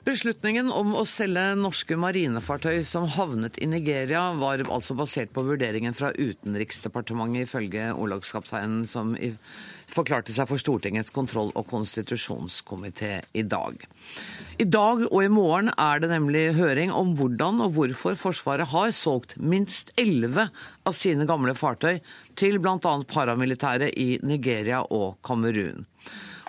[0.03, 5.95] Beslutningen om å selge norske marinefartøy som havnet i Nigeria, var altså basert på vurderingen
[5.95, 9.13] fra Utenriksdepartementet, ifølge ordlagskapteinen som
[9.93, 13.79] forklarte seg for Stortingets kontroll- og konstitusjonskomité i dag.
[14.59, 18.91] I dag og i morgen er det nemlig høring om hvordan og hvorfor Forsvaret har
[18.97, 20.49] solgt minst elleve
[20.83, 22.03] av sine gamle fartøy
[22.35, 22.99] til bl.a.
[23.15, 25.87] paramilitære i Nigeria og Kamerun.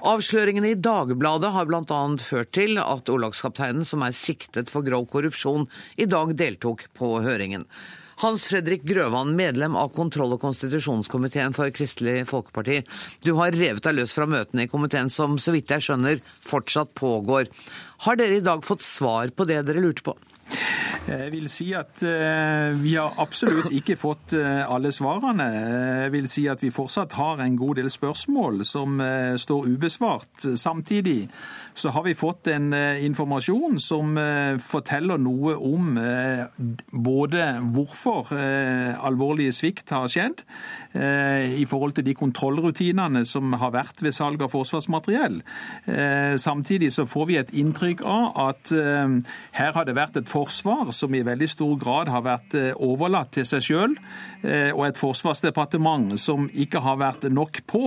[0.04, 2.00] Avsløringene i Dagbladet har bl.a.
[2.20, 7.64] ført til at olagskapteinen som er siktet for grov korrupsjon, i dag deltok på høringen.
[8.20, 12.82] Hans Fredrik Grøvan, medlem av kontroll- og konstitusjonskomiteen for Kristelig Folkeparti.
[13.24, 16.92] Du har revet deg løs fra møtene i komiteen, som så vidt jeg skjønner fortsatt
[17.00, 17.48] pågår.
[18.04, 20.18] Har dere i dag fått svar på det dere lurte på?
[21.08, 25.48] Jeg vil si at eh, vi har absolutt ikke fått eh, alle svarene.
[26.04, 30.46] Jeg vil si at vi fortsatt har en god del spørsmål som eh, står ubesvart.
[30.56, 31.28] Samtidig
[31.76, 34.16] så har vi fått en informasjon som
[34.64, 35.96] forteller noe om
[36.92, 40.44] både hvorfor alvorlige svikt har skjedd,
[40.94, 45.40] i forhold til de kontrollrutinene som har vært ved salg av forsvarsmateriell.
[46.42, 51.14] Samtidig så får vi et inntrykk av at her har det vært et forsvar som
[51.16, 53.96] i veldig stor grad har vært eh, overlatt til seg sjøl,
[54.42, 57.86] eh, og et forsvarsdepartement som ikke har vært nok på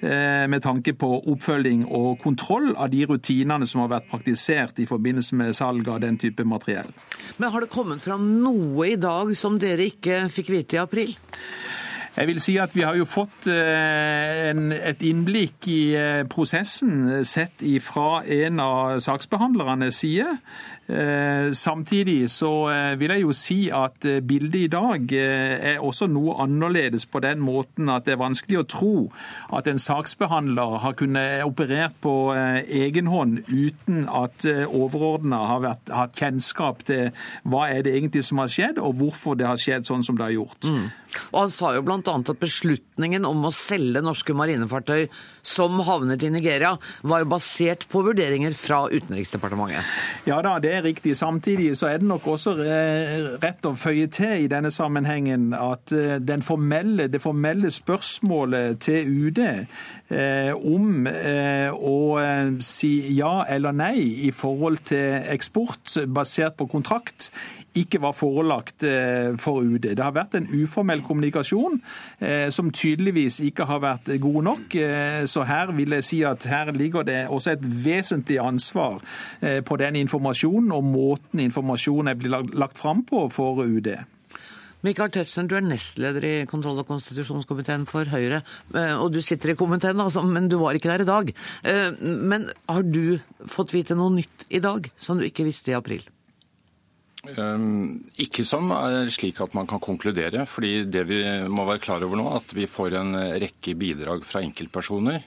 [0.00, 3.25] eh, med tanke på oppfølging og kontroll av de rutinene
[3.66, 6.92] som har vært praktisert i forbindelse med salg av den type materiell.
[7.36, 11.16] Men har det kommet fram noe i dag som dere ikke fikk vite i april?
[12.16, 15.80] Jeg vil si at Vi har jo fått en, et innblikk i
[16.32, 20.38] prosessen sett fra en av saksbehandlernes side.
[20.88, 26.06] Eh, samtidig så eh, vil jeg jo si at eh, bildet i dag er også
[26.06, 28.92] noe annerledes på den måten at det er vanskelig å tro
[29.58, 36.18] at en saksbehandler har kunnet operert på egen hånd uten at overordna har vært, hatt
[36.18, 37.10] kjennskap til
[37.42, 40.28] hva er det egentlig som har skjedd, og hvorfor det har skjedd sånn som det
[40.28, 40.68] har gjort.
[40.70, 40.86] Mm.
[41.32, 41.98] Og Han sa jo bl.a.
[42.02, 45.06] at beslutningen om å selge norske marinefartøy
[45.46, 46.74] som havnet i Nigeria,
[47.06, 49.86] var jo basert på vurderinger fra Utenriksdepartementet.
[50.26, 51.16] Ja da, det er riktig.
[51.16, 52.56] Samtidig så er det nok også
[53.42, 59.40] rett å føye til i denne sammenhengen at eh, formelle, det formelle spørsmålet til UD
[59.46, 61.98] eh, om eh, å
[62.64, 67.30] si ja eller nei i forhold til eksport basert på kontrakt,
[67.76, 68.84] ikke var forelagt
[69.42, 69.90] for UD.
[69.96, 71.78] Det har vært en uformell kommunikasjon
[72.52, 74.76] som tydeligvis ikke har vært god nok.
[75.28, 79.00] Så her vil jeg si at her ligger det også et vesentlig ansvar
[79.40, 83.92] på den informasjonen og måten informasjonen blitt lagt fram på for UD.
[84.86, 88.42] Michael Tetzschner, du er nestleder i kontroll- og konstitusjonskomiteen for Høyre.
[89.00, 91.32] Og du sitter i komiteen, altså, men du var ikke der i dag.
[92.02, 93.18] Men har du
[93.50, 96.04] fått vite noe nytt i dag som du ikke visste i april?
[97.34, 100.46] Um, ikke som er slik at man kan konkludere.
[100.46, 104.44] fordi det vi må være klar over nå, at vi får en rekke bidrag fra
[104.46, 105.24] enkeltpersoner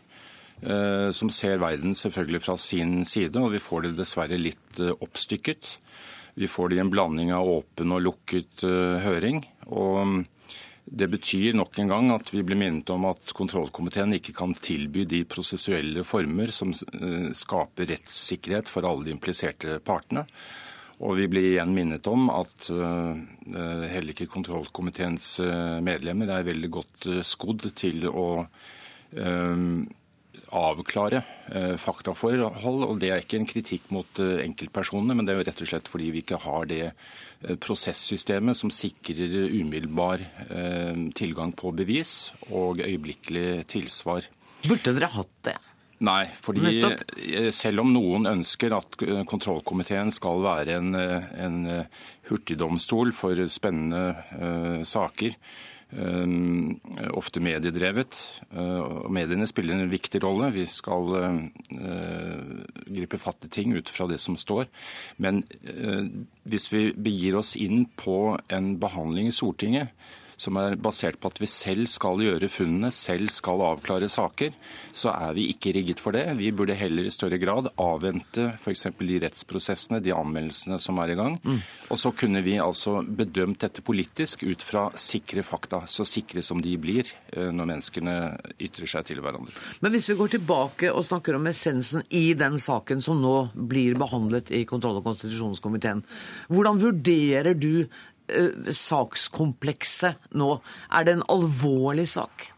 [0.64, 4.96] uh, som ser verden selvfølgelig fra sin side, og vi får det dessverre litt uh,
[5.00, 5.76] oppstykket.
[6.40, 9.46] Vi får det i en blanding av åpen og lukket uh, høring.
[9.68, 10.26] og
[10.90, 15.04] det betyr nok en gang at vi blir minnet om at kontrollkomiteen ikke kan tilby
[15.06, 20.24] de prosessuelle former som skaper rettssikkerhet for alle de impliserte partene.
[21.00, 23.16] Og vi blir igjen minnet om at uh,
[23.88, 28.28] heller ikke kontrollkomiteens uh, medlemmer er veldig godt skodd til å
[30.54, 31.24] avklare
[31.82, 32.84] faktaforhold.
[32.86, 35.90] Og det er ikke en kritikk mot enkeltpersonene, men det er jo rett og slett
[35.90, 36.92] fordi vi ikke har det
[37.66, 40.22] prosessystemet som sikrer umiddelbar
[41.18, 42.14] tilgang på bevis
[42.52, 44.30] og øyeblikkelig tilsvar.
[44.68, 45.58] Burde dere hatt det?
[46.08, 47.02] Nei, fordi Nettopp.
[47.52, 48.96] selv om noen ønsker at
[49.28, 51.58] kontrollkomiteen skal være en, en
[52.30, 55.36] hurtigdomstol for spennende uh, saker,
[55.98, 56.30] uh,
[57.18, 58.22] ofte mediedrevet,
[58.54, 60.52] uh, og mediene spiller en viktig rolle.
[60.56, 61.12] Vi skal
[62.90, 64.70] gripe fatt i ting ut fra det som står.
[65.24, 65.44] Men
[66.50, 69.94] hvis vi begir oss inn på en behandling i Stortinget
[70.40, 74.56] som er basert på at vi selv skal gjøre funnene, selv skal avklare saker,
[74.96, 76.26] så er vi ikke rigget for det.
[76.40, 78.88] Vi burde heller i større grad avvente f.eks.
[79.00, 81.36] de rettsprosessene, de anmeldelsene som er i gang.
[81.44, 81.60] Mm.
[81.90, 86.62] Og så kunne vi altså bedømt dette politisk ut fra sikre fakta, så sikre som
[86.64, 88.16] de blir eh, når menneskene
[88.60, 89.56] ytrer seg til hverandre.
[89.84, 94.00] Men hvis vi går tilbake og snakker om essensen i den saken som nå blir
[94.00, 96.06] behandlet i kontroll- og konstitusjonskomiteen,
[96.48, 97.84] hvordan vurderer du
[98.76, 100.54] sakskomplekset nå?
[100.94, 102.50] Er det en alvorlig sak?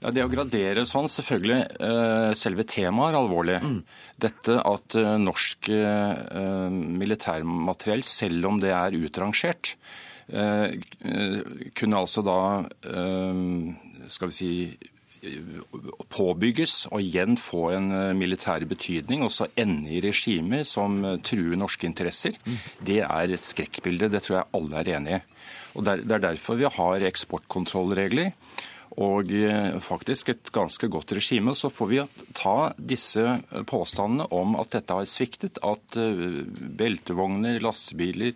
[0.00, 1.60] Ja, Det å gradere sånn, selvfølgelig.
[1.76, 3.58] Eh, selve temaet er alvorlig.
[3.60, 3.80] Mm.
[4.24, 5.68] Dette at eh, norsk
[7.00, 9.74] militærmateriell, selv om det er utrangert,
[10.30, 12.62] kunne altså da
[14.14, 14.50] skal vi si
[16.10, 21.18] påbygges og igjen få en eh, militær betydning, og så ende i regimer som eh,
[21.24, 22.38] truer norske interesser,
[22.80, 24.10] det er et skrekkbilde.
[24.12, 25.22] Det tror jeg alle er enig i.
[25.78, 28.32] Og Det er derfor vi har eksportkontrollregler
[29.00, 31.54] og eh, faktisk et ganske godt regime.
[31.54, 32.00] Så får vi
[32.34, 33.38] ta disse
[33.70, 36.00] påstandene om at dette har sviktet, at
[36.80, 38.34] beltevogner, lastebiler,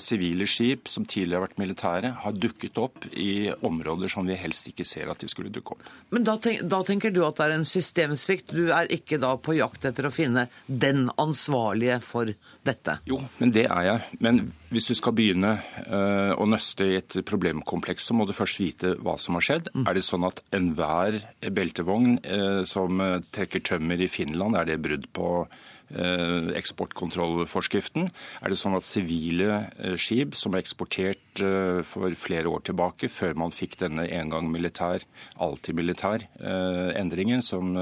[0.00, 4.70] sivile skip som tidligere har vært militære, har dukket opp i områder som vi helst
[4.70, 5.88] ikke ser at de skulle dukke opp.
[6.14, 8.54] Men da, tenk, da, tenker du at det er en systemsvikt?
[8.56, 12.32] Du er ikke da på jakt etter å finne den ansvarlige for
[12.66, 12.96] dette?
[13.10, 14.18] Jo, men det er jeg.
[14.24, 18.62] Men hvis du skal begynne uh, å nøste i et problemkompleks, så må du først
[18.62, 19.72] vite hva som har skjedd.
[19.74, 19.86] Mm.
[19.88, 21.20] Er det sånn at enhver
[21.52, 23.02] beltevogn uh, som
[23.34, 28.10] trekker tømmer i Finland, er det brudd på Eh, eksportkontrollforskriften.
[28.40, 29.48] Er det sånn at sivile
[29.78, 34.32] eh, skip som er eksportert eh, for flere år tilbake, før man fikk denne en
[34.32, 35.04] gang militær,
[35.40, 37.72] alltid militær endringen som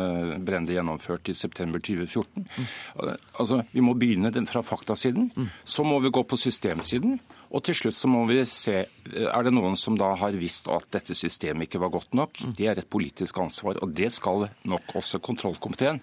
[0.45, 2.47] Brende gjennomførte i september 2014
[3.39, 5.31] Altså, Vi må begynne fra faktasiden.
[5.65, 7.19] Så må vi gå på systemsiden.
[7.49, 10.89] Og til slutt så må vi se er det noen som da har visst at
[10.93, 12.43] dette systemet ikke var godt nok.
[12.57, 16.01] Det er et politisk ansvar, og det skal nok også kontrollkomiteen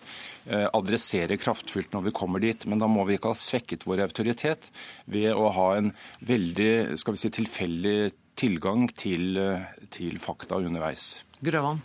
[0.49, 2.65] eh, adressere kraftfullt når vi kommer dit.
[2.69, 4.71] Men da må vi ikke ha svekket vår autoritet
[5.11, 5.93] ved å ha en
[6.25, 7.97] veldig skal vi si, tilfeldig
[8.35, 11.23] tilgang til, eh, til fakta underveis.
[11.45, 11.81] Grøvan?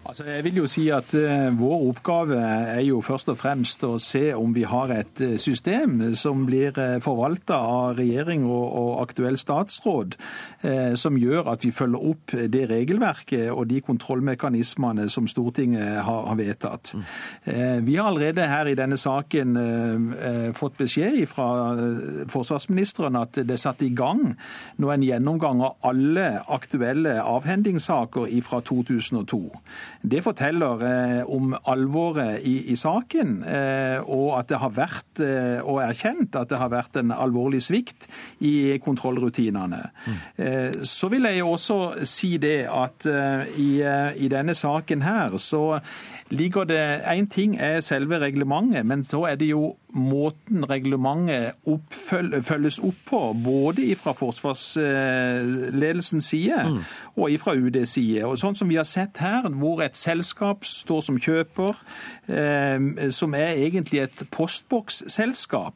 [0.00, 3.98] Altså, jeg vil jo si at uh, Vår oppgave er jo først og fremst å
[4.00, 8.64] se om vi har et uh, system som blir uh, eh, forvalta av regjering og,
[8.80, 10.16] og aktuell statsråd,
[10.98, 16.36] som gjør at vi følger opp det regelverket og de kontrollmekanismene som Stortinget har, har
[16.38, 16.92] vedtatt.
[17.46, 19.56] Uh, vi har allerede her i denne saken
[20.56, 21.48] fått beskjed fra
[22.30, 24.34] forsvarsministeren at det er satt i gang
[24.80, 29.40] nå en gjennomgang av alle aktuelle avhendingssaker fra 2000 2002.
[30.02, 30.84] Det forteller
[31.28, 33.40] om alvoret i, i saken,
[34.06, 35.22] og at det har vært,
[35.64, 38.06] og erkjent at det har vært en alvorlig svikt
[38.44, 39.82] i kontrollrutinene.
[40.06, 40.84] Mm.
[40.86, 43.06] Så vil jeg også si det at
[43.60, 45.80] i, i denne saken her så
[46.30, 51.52] ligger det Én ting er selve reglementet, men så er det jo måten reglementet
[52.46, 53.36] følges opp på.
[53.44, 56.78] Både fra forsvarsledelsens side mm.
[57.16, 58.24] og fra UDs side.
[58.26, 61.76] Og Sånn som vi har sett her, hvor et selskap står som kjøper,
[62.30, 65.74] eh, som er egentlig et postboksselskap.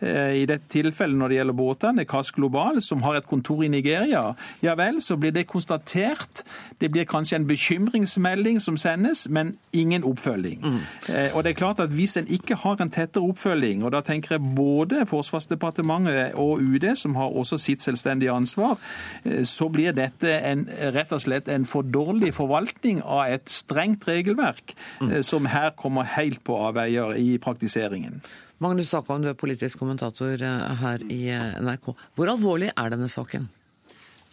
[0.00, 3.68] Eh, I dette tilfellet når det gjelder båtene, CAS Global, som har et kontor i
[3.68, 4.34] Nigeria,
[4.64, 6.44] ja vel, så blir det konstatert.
[6.80, 10.60] Det blir kanskje en bekymringsmelding som sendes, men ingen oppfølging.
[10.64, 10.80] Mm.
[11.14, 14.00] Eh, og det er klart at Hvis en ikke har en tettere oppfølging, og da
[14.00, 18.78] tenker jeg både Forsvarsdepartementet og UD, som har også sitt selvstendige ansvar,
[19.24, 24.06] eh, så blir dette en, rett og slett en for dårlig forvaltning av et strengt
[24.08, 25.22] regelverk, mm.
[25.22, 28.22] som her kommer helt på avveier i praktiseringen.
[28.60, 31.94] Magnus Sakholm, du er politisk kommentator eh, her i eh, NRK.
[32.16, 33.46] Hvor alvorlig er denne saken?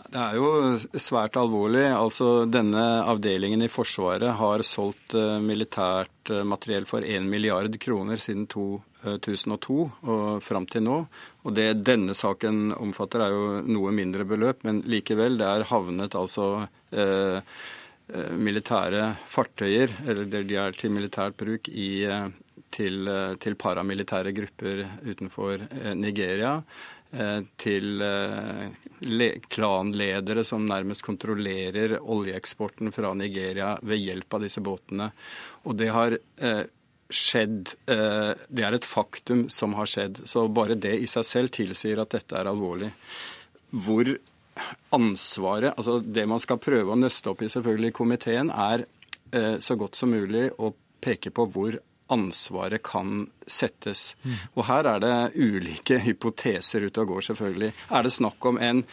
[0.08, 0.50] Det er jo
[1.00, 1.86] svært alvorlig.
[1.96, 8.50] Altså, denne avdelingen i Forsvaret har solgt eh, militært materiell for 1 milliard kroner siden
[8.52, 9.78] 2002
[10.12, 10.98] og fram til nå.
[11.48, 15.40] Og Det denne saken omfatter, er jo noe mindre beløp, men likevel.
[15.40, 16.50] Det er havnet altså
[16.92, 17.40] eh,
[18.36, 22.04] militære fartøyer, eller de er til militært bruk, i
[22.74, 26.62] til, eh, til paramilitære grupper utenfor eh, Nigeria.
[27.12, 28.04] Eh, til
[29.48, 35.12] klanledere som nærmest kontrollerer oljeeksporten fra Nigeria ved hjelp av disse båtene.
[35.64, 36.18] Og det har
[37.08, 40.24] skjedd Det er et faktum som har skjedd.
[40.28, 42.90] Så bare det i seg selv tilsier at dette er alvorlig.
[43.72, 44.10] Hvor
[44.92, 48.84] ansvaret Altså det man skal prøve å nøste opp i selvfølgelig i komiteen, er
[49.62, 51.78] så godt som mulig å peke på hvor
[52.10, 54.16] ansvaret kan settes.
[54.24, 54.36] Mm.
[54.56, 57.72] Og her er det ulike hypoteser ute og går, selvfølgelig.
[57.90, 58.84] Er det snakk om en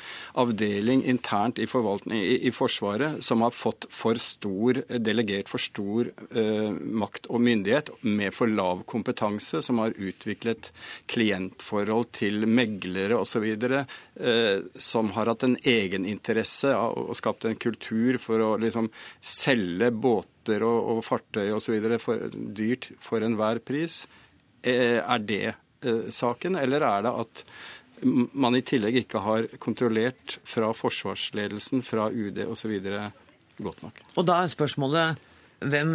[0.40, 6.70] avdeling internt i, i, i Forsvaret som har fått for stor, delegert for stor uh,
[6.72, 10.70] makt og myndighet med for lav kompetanse, som har utviklet
[11.10, 18.42] klientforhold til meglere osv., eh, som har hatt en egeninteresse og skapt en kultur for
[18.42, 18.90] å liksom
[19.20, 21.88] selge båter og, og fartøy osv.
[22.54, 24.04] dyrt for enhver pris?
[24.64, 27.44] Eh, er det eh, saken, eller er det at
[28.32, 32.74] man i tillegg ikke har kontrollert fra forsvarsledelsen, fra UD osv.
[33.58, 34.00] godt nok?
[34.16, 35.20] Og da er spørsmålet
[35.70, 35.94] hvem,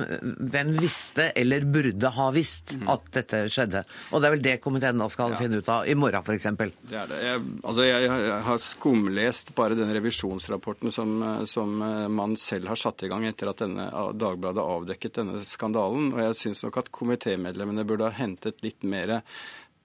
[0.51, 2.87] hvem, visste eller burde ha visst mm.
[2.93, 3.83] at dette skjedde?
[4.11, 5.39] Og det er vel det komiteen da skal ja.
[5.41, 6.49] finne ut av i morgen, f.eks.
[6.89, 7.19] Det er det.
[7.25, 8.09] Jeg, altså jeg,
[8.49, 11.15] har skumlest bare den revisjonsrapporten som,
[11.49, 11.77] som,
[12.15, 16.11] man selv har satt i gang etter at denne, Dagbladet avdekket denne skandalen.
[16.15, 19.19] Og jeg syns nok at komitémedlemmene burde ha hentet litt mer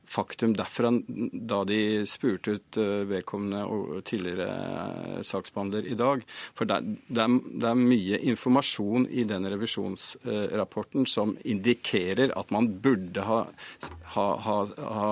[0.07, 0.91] faktum derfra
[1.33, 6.25] da de spurte ut eh, vedkommende og tidligere eh, saksbehandler i dag.
[6.57, 6.81] For det,
[7.15, 13.41] er, mye informasjon i den revisjonsrapporten som indikerer at man burde ha,
[14.15, 14.59] ha, ha,
[14.99, 15.11] ha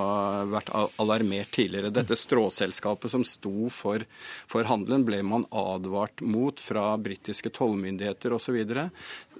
[0.52, 1.92] vært alarmert tidligere.
[1.94, 4.04] Dette stråselskapet som sto for,
[4.50, 8.62] for handelen, ble man advart mot fra britiske tollmyndigheter osv.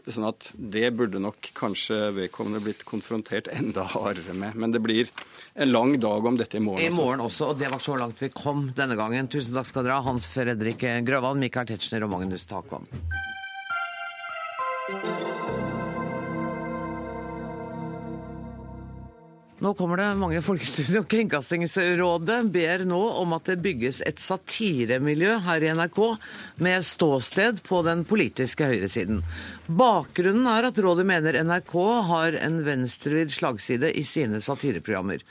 [0.03, 4.57] Så sånn at det burde nok kanskje vedkommende blitt konfrontert enda hardere med.
[4.59, 5.11] Men det blir
[5.55, 6.83] en lang dag om dette i morgen.
[6.83, 9.31] I morgen også, og det var så langt vi kom denne gangen.
[9.31, 12.91] Tusen takk skal dere ha, Hans Fredrik Grøvan, Michael Tetzschner og Magnus Takvam.
[19.62, 21.05] Nå kommer det mange folkestudio-.
[21.07, 26.01] Kringkastingsrådet ber nå om at det bygges et satiremiljø her i NRK
[26.66, 29.20] med ståsted på den politiske høyresiden.
[29.70, 31.77] Bakgrunnen er at rådet mener NRK
[32.09, 35.22] har en venstrevidd slagside i sine satireprogrammer.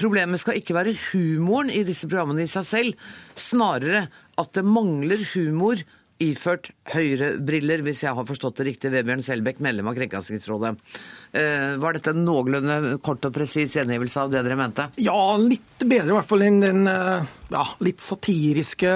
[0.00, 5.24] Problemet skal ikke være humoren i disse programmene i seg selv, snarere at det mangler
[5.32, 5.80] humor
[6.20, 8.92] iført høyrebriller, hvis jeg har forstått det riktig.
[8.92, 10.74] Vebjørn Selbekk, medlem av Kringkastingsrådet.
[11.32, 14.88] Eh, var dette en noenlunde kort og presis gjengivelse av det dere mente?
[15.00, 18.90] Ja, litt bedre i hvert fall enn den eh, ja, litt satiriske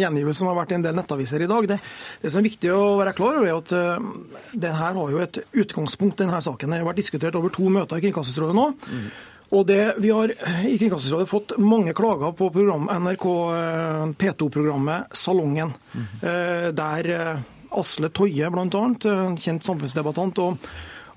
[0.00, 1.68] gjengivelsen som har vært i en del nettaviser i dag.
[1.70, 1.78] Det,
[2.22, 5.20] det, som er viktig å være klar over, er at uh, den her har jo
[5.22, 6.74] et utgangspunkt, denne saken.
[6.74, 8.66] Har vært diskutert over to møter i Kringkastingsrådet nå.
[8.88, 9.10] Mm.
[9.50, 10.30] Og det, Vi har
[10.66, 16.06] i Kringkastingsrådet fått mange klager på program, NRK eh, P2-programmet Salongen, mm.
[16.78, 17.10] der
[17.70, 18.84] Asle Toje, bl.a.,
[19.38, 20.70] kjent samfunnsdebattant, og,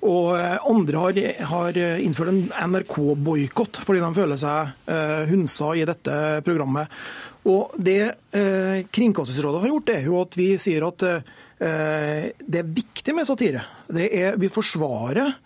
[0.03, 1.19] Og eh, andre har,
[1.49, 6.91] har innført en NRK-boikott fordi de føler seg eh, hunsa i dette programmet.
[7.49, 8.01] Og Det
[8.35, 13.27] eh, Kringkastingsrådet har gjort, er jo at vi sier at eh, det er viktig med
[13.27, 13.63] satire.
[13.93, 15.39] Er, vi forsvarer eh,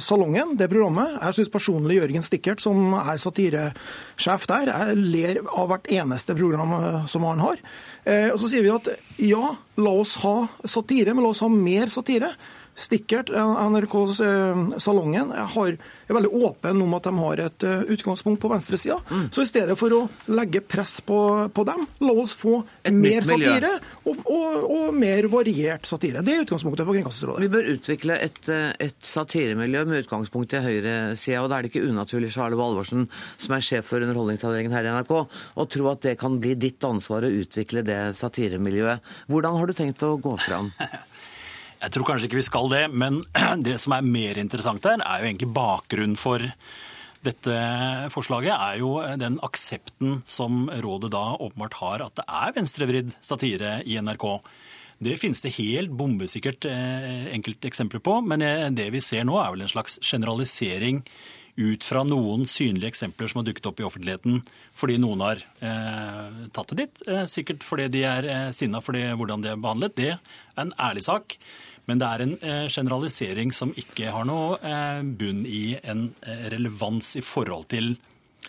[0.00, 1.16] Salongen, det programmet.
[1.16, 6.74] Jeg syns personlig Jørgen Stikkert, som er satiresjef der, jeg ler av hvert eneste program
[6.76, 7.60] eh, som han har.
[8.04, 11.50] Eh, og så sier vi at ja, la oss ha satire, men la oss ha
[11.52, 12.32] mer satire.
[12.80, 15.74] Stikkert, NRKs eh, Salongen, har,
[16.08, 18.96] er veldig åpen om at de har et eh, utgangspunkt på venstresida.
[19.10, 19.26] Mm.
[19.34, 20.00] Så i stedet for å
[20.32, 21.18] legge press på,
[21.52, 23.74] på dem, la oss få et mer satire
[24.06, 26.24] og, og, og, mer variert satire.
[26.24, 27.44] Det er utgangspunktet for Kringkastingsrådet.
[27.44, 31.74] Vi bør utvikle et, eh, et satiremiljø med utgangspunkt i høyresida, og da er det
[31.74, 35.14] ikke unaturlig, Charle Valvorsen, som er sjef for underholdningsavdelingen her i NRK,
[35.60, 39.04] å tro at det kan bli ditt ansvar å utvikle det satiremiljøet.
[39.28, 40.72] Hvordan har du tenkt å gå fram?
[41.80, 43.22] Jeg tror kanskje ikke vi skal det, men
[43.66, 46.44] det som er mer interessant her, er jo egentlig bakgrunnen for
[47.24, 47.56] dette
[48.12, 53.78] forslaget, er jo den aksepten som rådet da åpenbart har at det er venstrevridd satire
[53.84, 54.26] i NRK.
[55.00, 59.52] Det finnes det helt bombesikkert eh, enkelteksempler på, men eh, det vi ser nå er
[59.52, 61.00] vel en slags generalisering
[61.60, 64.42] ut fra noen synlige eksempler som har dukket opp i offentligheten
[64.76, 67.02] fordi noen har eh, tatt det dit.
[67.08, 69.96] Eh, sikkert fordi de er eh, sinna for hvordan de er behandlet.
[69.96, 71.36] Det er en ærlig sak.
[71.90, 76.46] Men det er en eh, generalisering som ikke har noe eh, bunn i en eh,
[76.54, 77.96] relevans i forhold til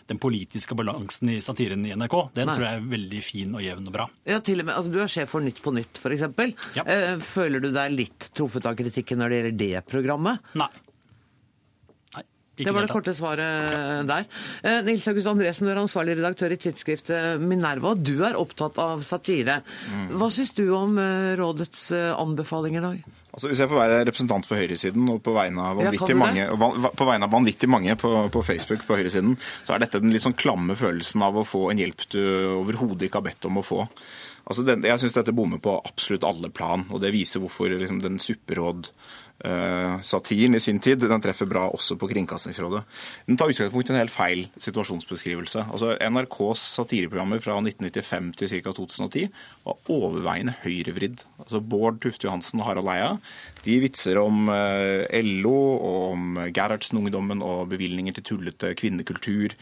[0.07, 2.15] den politiske balansen i satiren i NRK.
[2.35, 2.53] Den Nei.
[2.55, 4.05] tror jeg er veldig fin og jevn og bra.
[4.29, 6.27] Ja, til og med, altså Du er sjef for Nytt på Nytt, f.eks.
[6.77, 6.85] Ja.
[7.25, 10.53] Føler du deg litt truffet av kritikken når det gjelder det programmet?
[10.61, 10.69] Nei.
[12.61, 14.01] Det var det korte svaret ja.
[14.05, 14.27] der.
[14.85, 17.95] Nils August Andresen, du er ansvarlig redaktør i tidsskriftet Minerva.
[17.97, 19.63] Du er opptatt av satire.
[19.89, 20.11] Mm.
[20.19, 20.99] Hva syns du om
[21.39, 23.09] rådets anbefalinger i dag?
[23.31, 26.47] Altså, hvis jeg får være representant for høyresiden, og på vegne av vanvittig mange,
[26.99, 30.35] på, av vanvittig mange på, på, Facebook på høyresiden, så er dette den litt sånn
[30.35, 32.19] klamme følelsen av å få en hjelp du
[32.57, 33.85] overhodet ikke har bedt om å få.
[34.43, 38.01] Altså, den, jeg syns dette bommer på absolutt alle plan, og det viser hvorfor liksom,
[38.03, 38.91] den supperåd
[40.05, 42.83] satiren i sin tid den treffer bra også på Kringkastingsrådet.
[43.25, 45.65] Den tar utgangspunkt i en helt feil situasjonsbeskrivelse.
[45.73, 48.75] Altså NRKs satireprogrammer fra 1995 til ca.
[48.77, 49.25] 2010
[49.65, 51.23] var overveiende høyrevridd.
[51.41, 53.15] Altså Bård Tufte Johansen og Harald Eia
[53.65, 59.55] de vitser om eh, LO og om Gerhardsen-ungdommen og bevilgninger til tullete kvinnekultur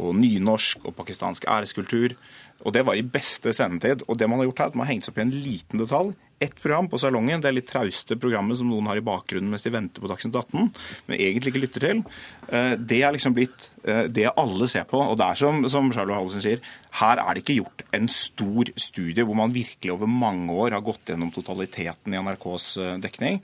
[0.00, 2.16] og nynorsk og pakistansk æreskultur.
[2.62, 4.04] Og det var i beste sendetid.
[4.08, 5.82] Og det man har gjort her, at man har hengt seg opp i en liten
[5.82, 9.50] detalj ett program på salongen, det er litt trauste programmet som noen har i bakgrunnen
[9.52, 10.70] mens de venter på Dagsnytt 18,
[11.08, 12.02] men egentlig ikke lytter til.
[12.48, 15.00] Eh, det er liksom blitt eh, det alle ser på.
[15.00, 16.62] Og det er som, som Charlo Hallesen sier,
[17.00, 20.84] her er det ikke gjort en stor studie hvor man virkelig over mange år har
[20.84, 23.40] gått gjennom totaliteten i NRKs eh, dekning.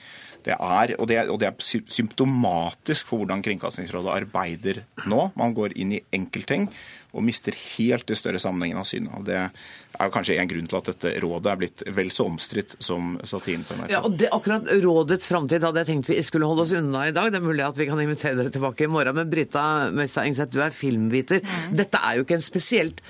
[0.48, 5.30] Det er, og, det er, og det er symptomatisk for hvordan Kringkastingsrådet arbeider nå.
[5.36, 6.68] Man går inn i enkeltting
[7.16, 9.24] og mister helt de større sammenhengen av synet.
[9.26, 13.14] Det er kanskje en grunn til at dette rådet er blitt vel så omstridt som
[13.28, 13.92] satiren til NRK.
[13.92, 17.14] Ja, og det, akkurat rådets framtid hadde jeg tenkt vi skulle holde oss unna i
[17.14, 17.32] dag.
[17.32, 19.20] Det er mulig at vi kan invitere dere tilbake i morgen.
[19.20, 19.64] Men Brita
[19.94, 21.44] Møystad Engseth, du er filmviter.
[21.44, 21.74] Mm.
[21.80, 23.04] Dette er jo ikke en spesielt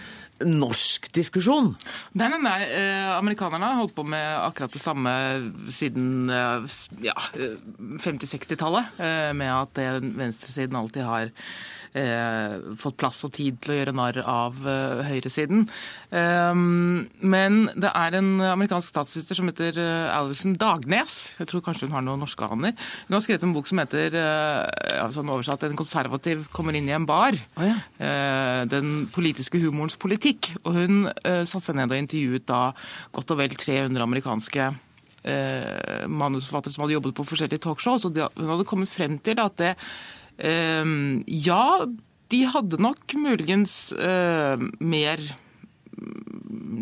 [0.47, 1.73] norsk diskusjon?
[2.19, 2.59] Nei, nei, nei.
[2.71, 5.13] Eh, amerikanerne har holdt på med akkurat det samme
[5.75, 7.17] siden eh, ja,
[8.05, 8.95] 50-60-tallet.
[9.03, 11.33] Eh, med at venstresiden alltid har
[12.79, 15.67] fått plass og tid til å gjøre narr av eh, høyresiden.
[16.11, 21.19] Um, men det er en amerikansk statsminister som heter uh, Alison Dagnes.
[21.39, 22.75] Jeg tror kanskje hun har noen norske aner.
[23.09, 24.17] Hun har skrevet en bok som heter
[25.15, 27.39] sånn oversatt 'En konservativ kommer inn i en bar'.
[27.57, 28.65] Oh, ja.
[28.69, 30.51] den politiske humorens politikk.
[30.65, 31.09] Og hun
[31.45, 32.73] satte seg ned og intervjuet da
[33.13, 34.71] godt og vel 300 amerikanske
[36.09, 38.07] manusforfattere som hadde jobbet på forskjellige talkshows.
[38.07, 41.63] og Hun hadde kommet frem til at det Ehm, ja,
[42.33, 45.23] de hadde nok muligens eh, mer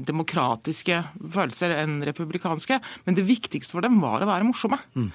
[0.07, 1.01] demokratiske
[1.33, 2.79] følelser enn republikanske.
[3.07, 4.79] Men det viktigste for dem var å være morsomme.
[4.99, 5.11] Mm.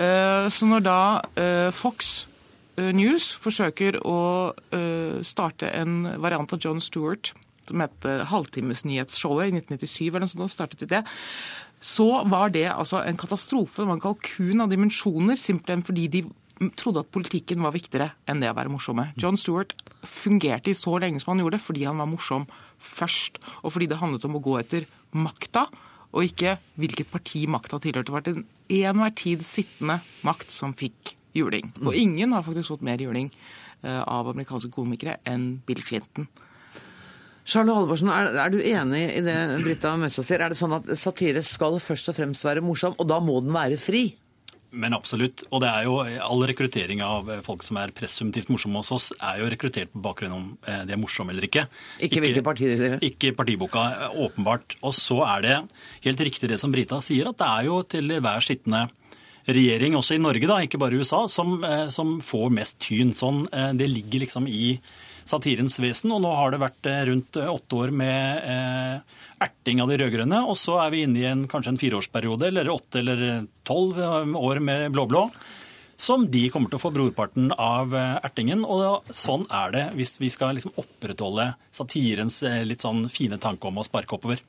[0.00, 1.00] Eh, så når da
[1.38, 2.26] eh, Fox
[2.74, 4.50] News forsøker å
[5.22, 7.30] starte en variant av John Stewart
[7.68, 11.04] som heter Halvtimesnyhetsshowet i 1997, eller noe sånt, startet i det,
[11.84, 13.78] så var det altså en katastrofe.
[13.78, 16.24] Det var en kalkun av dimensjoner, simpelthen fordi de
[16.78, 19.08] trodde at politikken var viktigere enn det å være morsomme.
[19.20, 19.74] John Stewart
[20.06, 22.46] fungerte i så lenge som han gjorde fordi han var morsom
[22.82, 23.40] først.
[23.62, 25.66] Og fordi det handlet om å gå etter makta,
[26.14, 28.06] og ikke hvilket parti makta tilhørte.
[28.10, 28.44] Det var til
[28.84, 31.72] enhver tid sittende makt som fikk juling.
[31.82, 31.98] Og mm.
[31.98, 33.32] ingen har faktisk fått mer juling
[33.82, 36.28] eh, av amerikanske komikere enn Bill Clinton.
[37.44, 40.40] Charlo Halvorsen, er, er, du enig i det Britta Møssa sier?
[40.40, 43.52] Er det sånn at satire skal først og fremst være morsom, og da må den
[43.52, 44.06] være fri?
[44.74, 45.44] Men absolutt.
[45.50, 49.40] Og det er jo all rekruttering av folk som er presumptivt morsomme hos oss, er
[49.42, 51.66] jo rekruttert på bakgrunn om eh, de er morsomme eller ikke.
[52.04, 53.06] Ikke hvilke partier dere er.
[53.06, 54.76] Ikke partiboka, eh, åpenbart.
[54.82, 55.56] Og så er det
[56.08, 58.86] helt riktig det som Brita sier, at det er jo til hver sittende
[59.44, 63.12] regjering, også i Norge, da, ikke bare i USA, som, eh, som får mest tyn.
[63.16, 63.44] Sånn,
[63.76, 64.78] det ligger liksom i
[65.28, 66.12] satirens vesen.
[66.14, 70.56] Og nå har det vært rundt åtte år med eh, erting av de rød-grønne, og
[70.58, 74.00] så er vi inne i en, kanskje en fireårsperiode, eller åtte eller tolv
[74.38, 75.26] år med blå-blå,
[75.96, 78.64] som de kommer til å få brorparten av eh, ertingen.
[78.66, 83.70] Og sånn er det hvis vi skal liksom opprettholde satirens eh, litt sånn fine tanke
[83.70, 84.42] om å sparke oppover.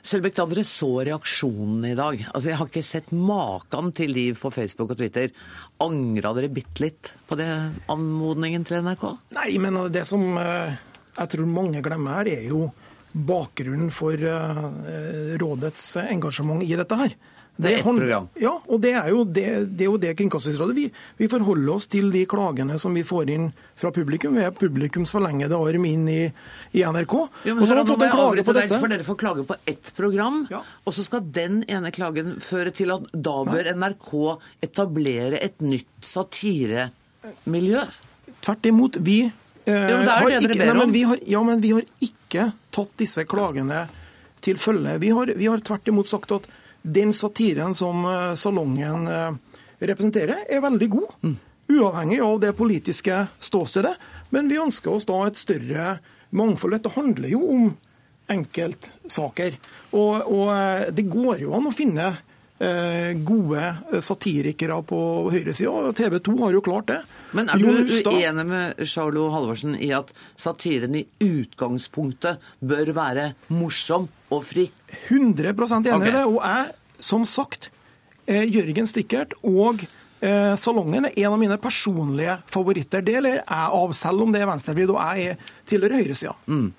[0.00, 4.38] Selbekk, da dere så reaksjonen i dag altså Jeg har ikke sett maken til liv
[4.40, 5.28] på Facebook og Twitter.
[5.84, 7.50] Angra dere bitte litt på det
[7.92, 9.04] anmodningen til NRK?
[9.36, 10.78] Nei, men det som eh,
[11.18, 12.68] jeg tror mange glemmer her, er jo
[13.12, 17.18] bakgrunnen for eh, rådets engasjement i dette her.
[17.58, 18.28] Det er ett program?
[18.38, 19.44] Ja, og det er jo det,
[19.74, 20.84] det, er jo det Kringkastingsrådet vi,
[21.18, 23.48] vi, forholder oss til de klagene som vi får inn
[23.78, 24.36] fra publikum.
[24.38, 26.20] Vi er publikums forlengede arm inn i,
[26.78, 27.16] i NRK.
[27.48, 28.78] Jo, men hør, nå må jeg på dette.
[28.78, 30.62] for Dere får klage på ett program, ja.
[30.86, 34.14] og så skal den ene klagen føre til at da bør NRK
[34.68, 37.82] etablere et nytt satiremiljø?
[38.38, 39.02] Tvert imot.
[39.02, 39.24] Vi
[39.72, 40.74] men det er det ikke.
[40.74, 43.86] Nei, vi har, ja, men vi har ikke tatt disse klagene
[44.44, 44.96] til følge.
[45.02, 46.48] Vi har, vi har tvert imot sagt at
[46.82, 51.16] den satiren som uh, salongen uh, representerer, er veldig god.
[51.26, 51.36] Mm.
[51.68, 53.96] Uavhengig av det politiske ståstedet.
[54.34, 55.98] Men vi ønsker oss da et større
[56.30, 56.78] mangfold.
[56.78, 57.68] Dette handler jo om
[58.32, 59.58] enkeltsaker.
[59.96, 62.10] Og, og det går jo an å finne
[62.58, 64.98] gode satirikere på
[65.30, 65.92] høyresida.
[65.94, 66.98] TV 2 har jo klart det.
[67.38, 67.68] Men er du
[68.10, 74.66] uenig med Charlo Halvorsen i at satiren i utgangspunktet bør være morsom og fri?
[75.06, 76.10] 100 enig okay.
[76.10, 76.24] i det.
[76.26, 76.66] Og jeg,
[76.98, 77.70] som sagt,
[78.28, 79.86] Jørgen Strikkert og
[80.18, 83.04] Salongen er en av mine personlige favoritter.
[83.06, 86.34] Det ler jeg av, selv om det er venstrevridd og jeg er tilhører høyresida.
[86.50, 86.72] Mm.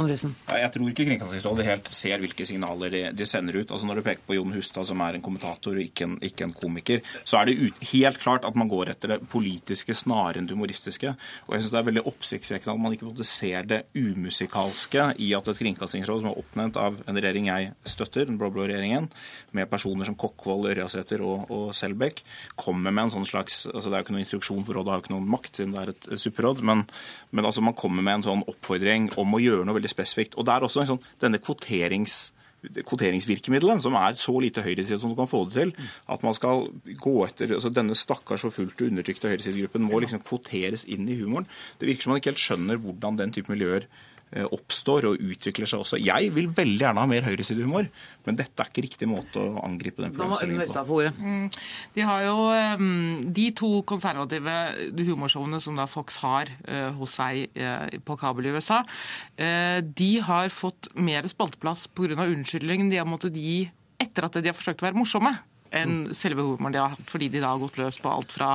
[0.00, 0.34] Andresen?
[0.48, 3.70] Jeg tror ikke Kringkastingsrådet helt ser hvilke signaler de, de, sender ut.
[3.70, 6.46] Altså Når du peker på Jon Hustad, som er en kommentator og ikke en, ikke
[6.46, 10.40] en komiker, så er det ut, helt klart at man går etter det politiske snarere
[10.40, 11.12] enn det humoristiske.
[11.48, 15.50] Og jeg synes det er veldig oppsiktsvekkende at man ikke ser det umusikalske i at
[15.52, 19.10] et kringkastingsråd som er oppnevnt av en regjering jeg støtter, den blå-blå regjeringen,
[19.52, 22.24] med personer som Kokkvold, Ørjasæter og, og Selbekk,
[22.56, 24.92] kommer med en sånn slags altså Det er jo ikke noen instruksjon for rådet, det
[24.92, 26.84] har jo ikke noen makt siden det er et supperåd, men,
[27.30, 30.38] men altså man kommer med en sånn oppfordring om å gjøre noe veldig spesifikt.
[30.38, 32.30] Og det er også en sånn, denne kvoterings
[32.62, 35.72] kvoteringsvirkemiddelet, som er så lite høyreside som du kan få det til.
[36.06, 36.68] At man skal
[37.02, 41.48] gå etter altså Denne stakkars forfulgte, undertrykte høyresidegruppen må liksom kvoteres inn i humoren.
[41.80, 43.88] Det virker som man ikke helt skjønner hvordan den type miljøer
[44.32, 45.98] oppstår og utvikler seg også.
[46.00, 47.88] Jeg vil veldig gjerne ha mer høyresidehumor,
[48.26, 51.00] men dette er ikke riktig måte å angripe den problemstillingen på.
[51.20, 51.44] Mm.
[51.96, 52.36] De har jo
[53.38, 54.56] de to konservative
[55.02, 58.82] humorshowene som da Fox har eh, hos seg eh, på kabel i USA,
[59.82, 62.16] de har fått mer spalteplass pga.
[62.22, 63.64] unnskyldningen de har måttet gi
[64.02, 65.32] etter at de har forsøkt å være morsomme
[65.72, 68.54] enn selve humoren de har hatt, fordi de da har gått løs på alt fra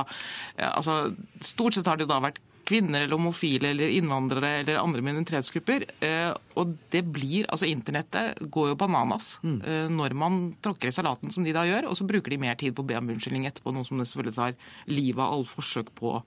[0.54, 2.38] altså, Stort sett har det da vært
[2.68, 5.86] kvinner eller homofile eller innvandrere eller andre minoritetsgrupper.
[6.04, 9.58] Eh, og det blir, altså Internettet går jo bananas mm.
[9.68, 12.58] Eh, når man tråkker i salaten som de da gjør, og så bruker de mer
[12.60, 14.56] tid på å be om unnskyldning etterpå, noe som det selvfølgelig tar
[14.90, 16.18] livet av alle forsøk på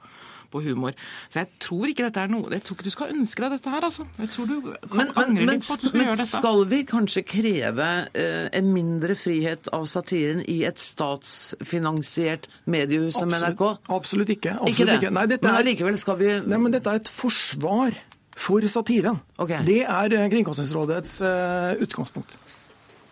[0.52, 0.95] på humor.
[1.32, 3.74] Så jeg tror ikke dette er noe Jeg tror ikke du skal ønske deg dette
[3.74, 4.06] her, altså.
[4.20, 6.30] Jeg tror du kan men, angre men, litt på at du skal men, gjøre dette.
[6.32, 7.89] Skal vi kanskje kreve
[8.24, 13.66] eh, en mindre frihet av satiren i et statsfinansiert mediehus som NRK?
[13.91, 14.56] Absolutt ikke.
[14.60, 14.99] Absolutt ikke, det.
[15.02, 15.14] ikke.
[15.18, 17.97] Nei, men allikevel skal vi Nei, men dette er et forsvar
[18.41, 19.20] for satiren.
[19.41, 19.62] Okay.
[19.68, 22.39] Det er eh, Kringkastingsrådets uh, utgangspunkt.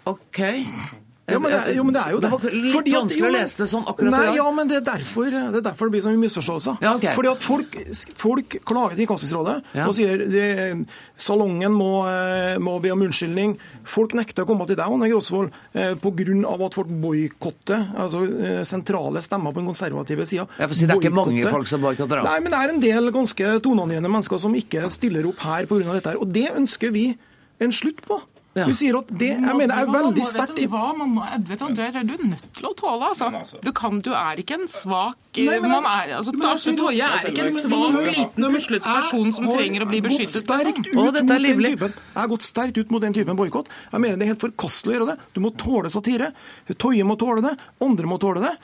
[0.10, 0.42] OK.
[1.34, 2.30] Ja, men det, jo, men det er jo det.
[2.30, 4.40] Det var litt Fordi at, vanskelig å lese det sånn akkurat nei, i dag.
[4.40, 6.80] Ja, men det er derfor det, er derfor det blir så mye misforståelser.
[6.86, 7.14] Ja, okay.
[7.18, 7.78] Fordi at folk,
[8.20, 9.88] folk klager til Kringkastingsrådet ja.
[9.88, 10.48] og sier det,
[11.20, 13.56] salongen må, eh, må, be om unnskyldning.
[13.90, 16.66] Folk nekter å komme til deg, Anne Grosvold, eh, pga.
[16.70, 20.48] at folk boikotter altså, eh, sentrale stemmer på den konservative sida.
[20.72, 22.24] Si det er ikke mange folk som boikotter?
[22.24, 25.94] Nei, men det er en del ganske toneangivende mennesker som ikke stiller opp her pga.
[25.94, 26.10] dette.
[26.10, 27.18] her, Og det ønsker vi
[27.60, 28.22] en slutt på.
[28.60, 28.68] Ja.
[28.68, 31.62] Du sier at det jeg mener er veldig sterkt Vet du hva, man må, vet
[31.62, 33.30] du, du, er, du er nødt til å tåle, altså.
[33.41, 33.62] altså.
[33.64, 37.60] Du, kan, du er ikke en svak man er, altså, Tarjei Toje er ikke en
[37.62, 40.49] svak, liten, puslete person som trenger å bli beskyttet.
[40.49, 41.76] Å, dette er livlig.
[41.78, 43.70] Jeg har gått sterkt ut mot den typen boikott.
[43.91, 45.30] Jeg mener det er helt forkastelig å gjøre det.
[45.36, 46.32] Du må tåle satire.
[46.82, 47.53] Toje må tåle det.
[47.86, 48.55] Andre må tåle det.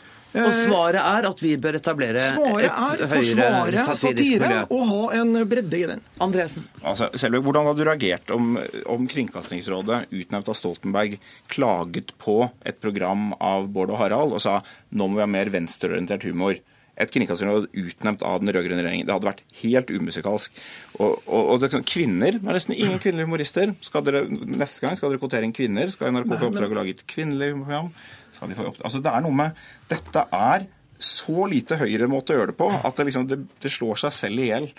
[0.44, 4.62] Og svaret er at vi bør etablere Svaret et er høyere forsvare satirisk miljø.
[4.76, 6.04] og ha en bredde i den.
[6.22, 6.68] Andresen.
[6.84, 8.56] Altså, Selve, hvordan hadde du reagert om,
[8.92, 11.18] om Kringkastingsrådet, utnevnt av Stoltenberg,
[11.52, 14.60] klaget på et program av Bård og Harald og sa
[14.92, 16.60] nå må vi ha mer venstreorientert humor?
[16.96, 19.08] Et kringkastingsråd utnevnt av den rød-grønne regjeringen.
[19.08, 20.62] Det hadde vært helt umusikalsk.
[20.96, 23.74] Og, og, og det, kvinner, det er nesten ingen kvinnelige humorister.
[23.84, 25.92] Skal dere, neste gang skal dere kvotere inn kvinner.
[25.92, 27.92] Skal NRK få oppdrag å lage et kvinnelig program?
[28.36, 28.86] Skal de få oppdrag?
[28.90, 30.68] Altså, det er noe med Dette er
[31.06, 34.40] så lite høyre å gjøre det på at det, liksom, det, det slår seg selv
[34.40, 34.70] i hjel.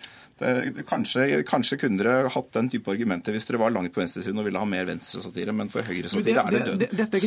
[0.40, 4.40] Det- Kanskje, kanskje kunne dere hatt den type argumenter hvis dere var langt på venstresiden
[4.40, 6.86] og ville ha mer venstresatire, men for høyresatire er det død.
[7.02, 7.20] dette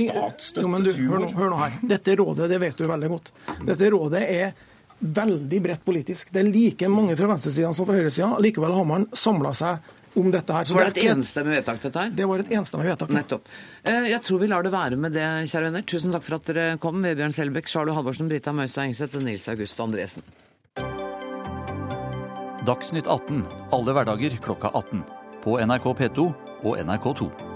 [0.69, 1.77] men du, hør, nå, hør nå her.
[1.93, 3.31] Dette rådet det vet du veldig godt.
[3.69, 4.53] Dette rådet er
[4.99, 6.33] veldig bredt politisk.
[6.33, 8.33] Det er like mange fra venstresida som fra høyresida.
[8.43, 9.79] Likevel har man samla seg
[10.17, 10.65] om dette her.
[10.65, 12.09] Så Var det, det et ikke- enstemmig vedtak, dette her?
[12.09, 13.09] Det var et enstemmig vedtak.
[13.09, 13.41] Nettopp.
[13.85, 15.81] Eh, Jeg tror vi lar det være med det, kjære venner.
[15.83, 17.01] Tusen takk for at dere kom.
[17.03, 20.23] Vebjørn Selbekk, Charlo Halvorsen, Brita Møystad Engseth og Nils August Andresen.
[22.65, 25.03] Dagsnytt 18 alle hverdager klokka 18.
[25.43, 26.35] På NRK P2
[26.65, 27.48] og NRK2.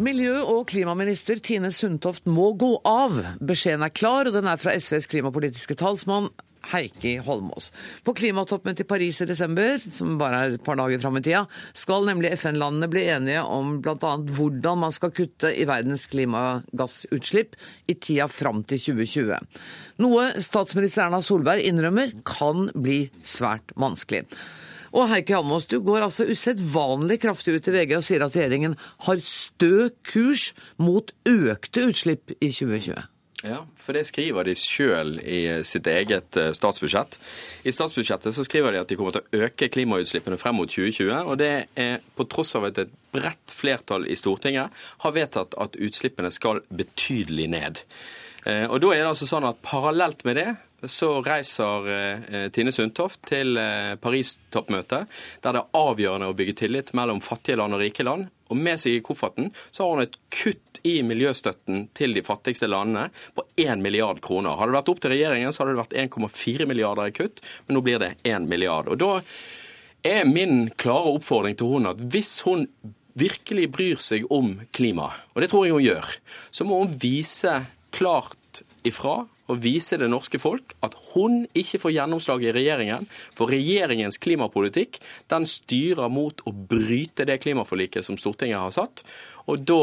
[0.00, 3.18] Miljø- og klimaminister Tine Sundtoft må gå av.
[3.44, 6.30] Beskjeden er klar, og den er fra SVs klimapolitiske talsmann
[6.70, 7.68] Heikki Holmås.
[8.04, 11.42] På klimatoppmøtet i Paris i desember, som bare er et par dager fram i tida,
[11.76, 14.14] skal nemlig FN-landene bli enige om bl.a.
[14.24, 17.60] hvordan man skal kutte i verdens klimagassutslipp
[17.92, 19.36] i tida fram til 2020.
[20.00, 24.24] Noe statsminister Erna Solberg innrømmer kan bli svært vanskelig.
[24.90, 28.76] Og Heikki Almås, du går altså usedvanlig kraftig ut i VG og sier at regjeringen
[29.06, 30.50] har stø kurs
[30.82, 33.06] mot økte utslipp i 2020.
[33.40, 37.16] Ja, for det skriver de sjøl i sitt eget eh, statsbudsjett.
[37.64, 41.14] I statsbudsjettet så skriver de at de kommer til å øke klimautslippene frem mot 2020.
[41.24, 44.76] Og det er på tross av at et bredt flertall i Stortinget
[45.06, 47.80] har vedtatt at utslippene skal betydelig ned.
[48.46, 50.48] Eh, Og da er det altså sånn at parallelt med det
[50.88, 55.08] så reiser eh, Tine Sundtoft til eh, Paris-toppmøtet,
[55.44, 58.30] der det er avgjørende å bygge tillit mellom fattige land og rike land.
[58.50, 62.70] Og med seg i kofferten så har hun et kutt i miljøstøtten til de fattigste
[62.70, 64.56] landene på 1 milliard kroner.
[64.56, 67.76] Hadde det vært opp til regjeringen, så hadde det vært 1,4 milliarder i kutt, men
[67.76, 68.88] nå blir det 1 milliard.
[68.88, 69.18] Og da
[70.08, 72.64] er min klare oppfordring til hun at hvis hun
[73.20, 76.16] virkelig bryr seg om klima, og det tror jeg hun gjør,
[76.54, 77.58] så må hun vise
[77.94, 83.08] klart ifra og vise det norske folk at hun ikke får gjennomslag i regjeringen.
[83.36, 85.00] For regjeringens klimapolitikk
[85.32, 89.04] den styrer mot å bryte det klimaforliket som Stortinget har satt.
[89.50, 89.82] Og da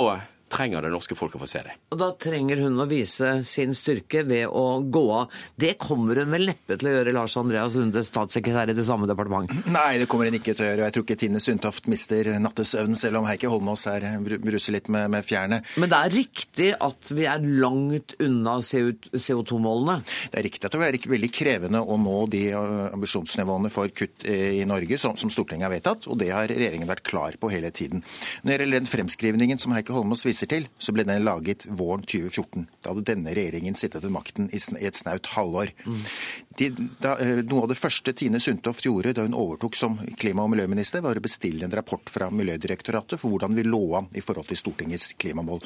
[0.52, 1.76] trenger det norske folk å få se det.
[1.93, 5.34] Og da trenger hun å vise sin styrke ved å gå av.
[5.60, 9.10] Det kommer hun vel neppe til å gjøre, Lars Andreas Lunde, statssekretær i det samme
[9.10, 9.52] departement?
[9.74, 10.88] Nei, det kommer hun ikke til å gjøre.
[10.88, 15.10] Jeg tror ikke Tine Sundtoft mister nattesøvn, selv om Heikki Holmås her bruser litt med,
[15.14, 15.62] med fjærene.
[15.82, 20.00] Men det er riktig at vi er langt unna CO2-målene?
[20.32, 24.26] Det er riktig at det er veldig krevende å nå de uh, ambisjonsnivåene for kutt
[24.28, 27.52] eh, i Norge som, som Stortinget har vedtatt, og det har regjeringen vært klar på
[27.52, 28.04] hele tiden.
[28.43, 32.04] Når det gjelder den fremskrivningen som Heikki Holmås viser til, så ble den laget våren
[32.06, 32.68] 2014.
[32.84, 35.74] Da hadde denne regjeringen sittet ved makten i, et snaut halvår.
[36.58, 36.70] De,
[37.02, 40.54] da, eh, noe av det første Tine Sundtoft gjorde da hun overtok som klima- og
[40.54, 44.48] miljøminister, var å bestille en rapport fra Miljødirektoratet for hvordan vi lå an i forhold
[44.52, 45.62] til Stortingets klimamål.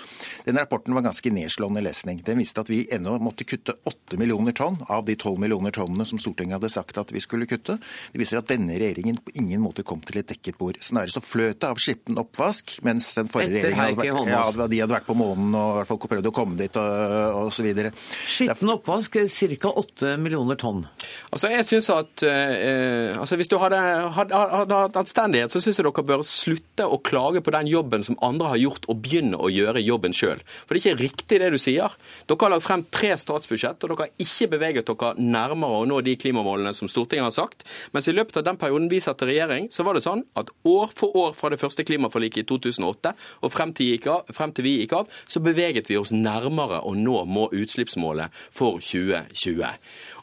[0.46, 2.24] Den rapporten var ganske nedslående lesning.
[2.24, 6.06] Den viste at vi ennå måtte kutte 8 millioner tonn av de 12 millioner tonnene
[6.08, 7.80] som Stortinget hadde sagt at vi skulle kutte.
[8.12, 10.80] Det viser at denne regjeringen på ingen måte kom til et dekket bord.
[10.84, 14.82] Snarere så fløt det av skitten oppvask, mens den forrige regjeringen hadde Heikki ja, de
[14.84, 17.58] hadde vært på månen og i hvert fall prøvd å komme dit og, osv.
[17.62, 17.92] så videre.
[18.30, 19.18] Skitten oppvask
[19.62, 19.74] ca.
[19.82, 20.84] 8 millioner tonn.
[21.32, 23.80] Altså, jeg synes at eh, altså, Hvis du hadde
[24.16, 28.04] hadde- hadde hatt anstendighet, så syns jeg dere bør slutte å klage på den jobben
[28.06, 30.42] som andre har gjort, og begynne å gjøre jobben sjøl.
[30.66, 31.94] For det er ikke riktig det du sier.
[32.28, 36.02] Dere har lagt frem tre statsbudsjett, og dere har ikke beveget dere nærmere å nå
[36.06, 37.66] de klimamålene som Stortinget har sagt.
[37.96, 40.52] Mens i løpet av den perioden vi satt i regjering, så var det sånn at
[40.68, 44.68] år for år fra det første klimaforliket i 2008 og frem til, gikk av, til
[44.68, 49.64] vi gikk av, så beveget vi oss nærmere å nå må utslippsmålet for 2020.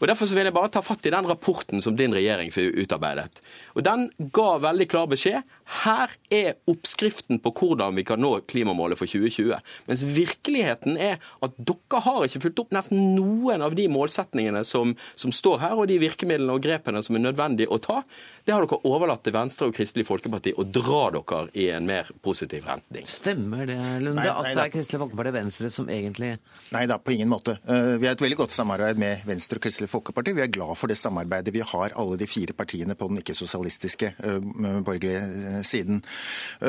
[0.00, 2.52] Og Derfor vil jeg bare ta fatt i den rapporten som din regjering
[2.82, 3.42] utarbeidet.
[3.74, 5.42] Og Den ga veldig klar beskjed.
[5.68, 9.58] Her er oppskriften på hvordan vi kan nå klimamålet for 2020.
[9.88, 14.94] Mens virkeligheten er at dere har ikke fulgt opp nesten noen av de målsetningene som,
[15.18, 18.00] som står her, og de virkemidlene og grepene som er nødvendig å ta.
[18.48, 22.08] Det har dere overlatt til Venstre og Kristelig Folkeparti å dra dere i en mer
[22.24, 23.04] positiv retning.
[23.08, 26.30] Stemmer det, Lunde, Nei, nei, at det er Kristelig Folkeparti og Venstre som egentlig
[26.72, 27.58] Nei da, på ingen måte.
[27.68, 30.32] Eh, Vi har et veldig godt samarbeid med Venstre og Kristelig Folkeparti.
[30.36, 34.14] Vi er glad for det samarbeidet vi har, alle de fire partiene på den ikke-sosialistiske
[34.16, 34.40] eh,
[34.86, 36.02] borgerlige siden.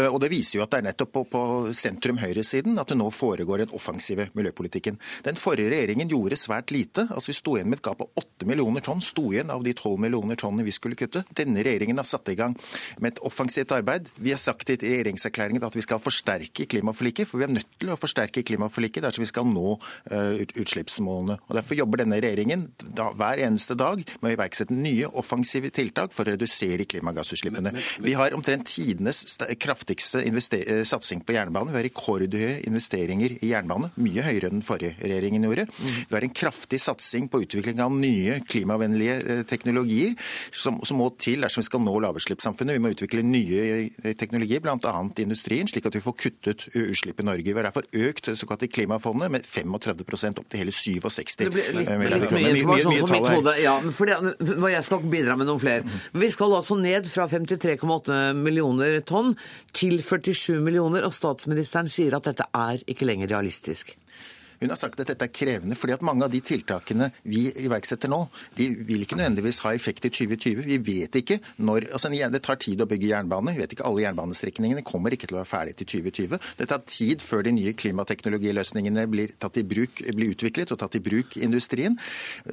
[0.10, 1.42] Og Det viser jo at det er nettopp på, på
[1.76, 5.00] sentrum-høyresiden at det nå foregår en offensive miljøpolitikken.
[5.26, 7.08] Den forrige regjeringen gjorde svært lite.
[7.10, 9.74] altså Vi sto igjen med et gap på 8 millioner tonn sto igjen av de
[9.76, 11.24] 12 millioner tonnene vi skulle kutte.
[11.36, 12.56] Denne regjeringen har satt i gang
[13.00, 14.10] med et offensivt arbeid.
[14.16, 17.92] Vi har sagt i regjeringserklæringen at vi skal forsterke klimaforliket, for vi er nødt til
[17.92, 21.40] å forsterke klimaforliket dersom vi skal nå uh, utslippsmålene.
[21.48, 26.16] Og Derfor jobber denne regjeringen da, hver eneste dag med å iverksette nye offensive tiltak
[26.16, 27.74] for å redusere klimagassutslippene.
[28.06, 31.74] Vi har omtrent tidenes kraftigste eh, satsing på jernbane.
[31.74, 35.68] Vi har rekordhøye investeringer i jernbane, mye høyere enn den forrige regjeringen gjorde.
[35.80, 40.16] Vi har en kraftig satsing på utvikling av nye klimavennlige eh, teknologier
[40.52, 42.78] som, som må til dersom vi skal nå lavutslippssamfunnet.
[42.78, 44.78] Vi må utvikle nye teknologier, bl.a.
[44.80, 47.48] i industrien, slik at vi får kuttet utslipp i Norge.
[47.50, 51.70] Vi har derfor økt det såkalte klimafondet med 35% opp til hele 67 det blir
[51.74, 51.90] litt,
[52.32, 53.54] litt mye på.
[53.62, 54.18] Ja, for det,
[54.74, 56.00] jeg skal bidra med noen flere.
[56.16, 58.69] Vi skal altså ned fra 53,8 millioner
[59.08, 59.36] tonn
[59.74, 63.96] til 47 millioner, og statsministeren sier at dette er ikke lenger realistisk.
[64.60, 68.12] Hun har sagt at dette er krevende, fordi at mange av de tiltakene vi iverksetter
[68.12, 68.26] nå,
[68.58, 70.66] de vil ikke nødvendigvis ha effekt i 2020.
[70.68, 73.54] Vi vet ikke når altså Det tar tid å bygge jernbane.
[73.56, 76.40] Vi vet ikke alle jernbanestrekningene kommer ikke til å være ferdig til 2020.
[76.60, 80.98] Det tar tid før de nye klimateknologiløsningene blir, tatt i bruk, blir utviklet og tatt
[81.00, 81.96] i bruk i industrien.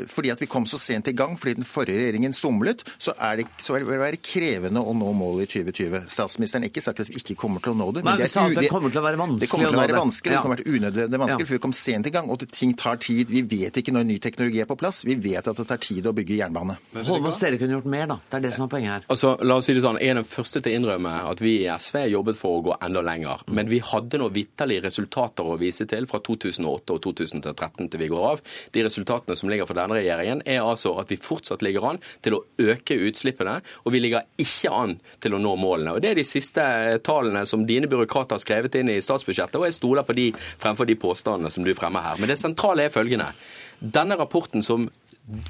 [0.07, 3.43] Fordi at vi kom så sent i gang fordi den forrige regjeringen somlet, så, er
[3.43, 6.07] det, så vil det være krevende å nå målet i 2020.
[6.13, 8.05] Statsministeren har ikke sagt at vi ikke kommer til å nå det.
[8.07, 10.01] Men, men det, er, det, kommer til å være vanskelig det kommer til å være
[10.01, 12.29] vanskelig, det kommer til å være unødvendig vanskelig, for vi kom sent sent i gang,
[12.31, 13.31] og ting tar tid.
[13.33, 15.03] Vi vet ikke når ny teknologi er på plass.
[15.07, 16.77] Vi vet at det tar tid å bygge jernbane.
[17.07, 18.19] Holmås, dere kunne gjort mer, da.
[18.31, 19.07] Det er det som er poenget her.
[19.13, 21.55] Altså, la oss si det sånn, Jeg er den første til å innrømme at vi
[21.63, 23.45] i SV jobbet for å gå enda lenger.
[23.49, 28.11] Men vi hadde noen vitterlig resultater å vise til fra 2008 og 2013 til vi
[28.13, 28.43] går av.
[28.73, 32.37] De resultatene som ligger for denne regjeringen, er altså at vi fortsatt ligger an til
[32.37, 35.97] å øke utslippene, og vi ligger ikke an til å nå målene.
[35.97, 36.63] Og Det er de siste
[37.07, 40.87] tallene som dine byråkrater har skrevet inn i statsbudsjettet, og jeg stoler på de fremfor
[40.87, 42.21] de påstandene som du fremmer fremmer her.
[42.21, 43.33] Men det sentrale er følgende.
[43.81, 44.89] Denne rapporten som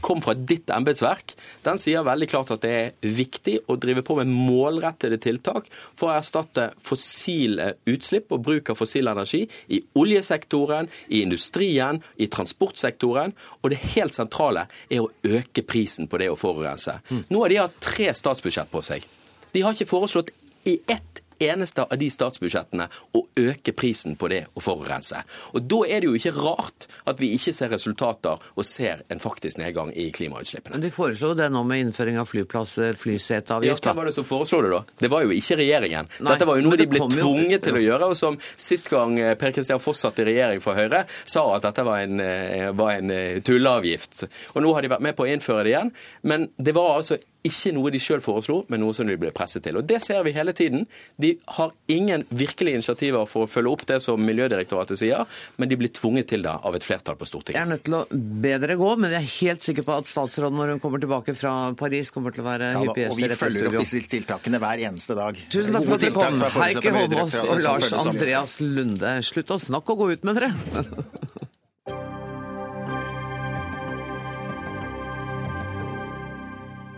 [0.01, 1.35] kom fra ditt embetsverk,
[1.65, 5.69] den sier veldig klart at det er viktig å drive på med målrettede tiltak
[5.99, 9.43] for å erstatte fossile utslipp og bruk av fossil energi
[9.77, 13.37] i oljesektoren, i industrien, i transportsektoren.
[13.61, 16.97] Og det helt sentrale er å øke prisen på det å forurense.
[17.29, 19.05] Nå har de hatt tre statsbudsjett på seg.
[19.53, 20.33] De har ikke foreslått
[20.67, 25.23] i ett eneste av de statsbudsjettene å øke prisen på det å forurense.
[25.55, 29.21] Og Da er det jo ikke rart at vi ikke ser resultater og ser en
[29.23, 30.77] faktisk nedgang i klimautslippene.
[30.77, 33.85] Men De foreslo det nå med innføring av flyplasser, flyseteavgift.
[33.85, 34.83] Ja, hvem var det som foreslo det, da?
[35.07, 36.11] Det var jo ikke regjeringen.
[36.21, 37.63] Nei, Dette var jo noe de ble tvunget jo.
[37.69, 40.77] til å gjøre, og som sist gang eh, Per Kristian Foss satt i regjering fra
[40.79, 44.27] Høyre, sa at dette var en, eh, var en eh, tulleavgift.
[44.55, 45.93] Og nå har de vært med på å innføre det igjen.
[46.23, 49.65] Men det var altså ikke noe de sjøl foreslo, men noe som de ble presset
[49.67, 49.79] til.
[49.79, 50.87] Og Det ser vi hele tiden.
[51.21, 51.26] De
[51.57, 55.93] har ingen virkelige initiativer for å følge opp det som Miljødirektoratet sier, men de blir
[55.95, 57.59] tvunget til det av et flertall på Stortinget.
[57.59, 58.03] Jeg er nødt til å
[58.45, 61.37] be dere gå, men jeg er helt sikker på at statsråden når hun kommer tilbake
[61.39, 63.47] fra Paris, kommer til å være ja, hyppig gjest i dette studio.
[63.47, 65.43] Og vi følger opp disse tiltakene hver eneste dag.
[65.53, 69.19] Tusen takk for at dere kom, Heikki Holmås og Lars Andreas Lunde.
[69.27, 70.55] Slutt å snakke og gå ut med dere!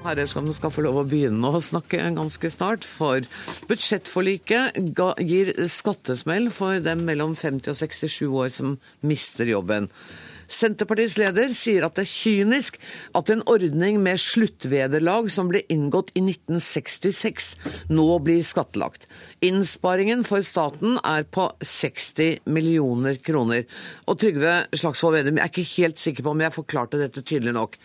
[0.08, 2.86] herreskapen skal få lov å begynne å snakke ganske snart.
[2.86, 3.26] For
[3.70, 4.78] budsjettforliket
[5.24, 9.92] gir skattesmell for dem mellom 50 og 67 år som mister jobben.
[10.48, 12.78] Senterpartiets leder sier at det er kynisk
[13.18, 17.50] at en ordning med sluttvederlag som ble inngått i 1966,
[17.92, 19.04] nå blir skattlagt.
[19.44, 23.68] Innsparingen for staten er på 60 millioner kroner.
[24.08, 27.58] Og Trygve Slagsvold Vedum, jeg er ikke helt sikker på om jeg forklarte dette tydelig
[27.58, 27.76] nok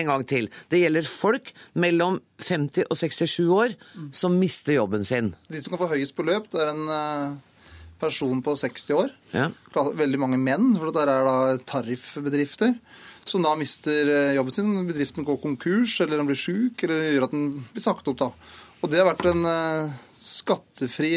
[0.00, 0.50] en gang til.
[0.72, 3.74] Det gjelder folk mellom 50 og 67 år
[4.14, 5.34] som mister jobben sin.
[5.52, 7.36] De som kan få høyest beløp, det er en eh,
[8.02, 9.14] person på 60 år.
[9.34, 9.48] Ja.
[9.74, 11.36] Veldig mange menn, for det er da
[11.68, 12.76] tariffbedrifter.
[13.24, 14.74] Som da mister eh, jobben sin.
[14.88, 18.20] Bedriften går konkurs, eller den blir sjuk, eller gjør at den blir sagt opp.
[18.20, 18.30] da.
[18.82, 21.16] Og det har vært en eh, skattefri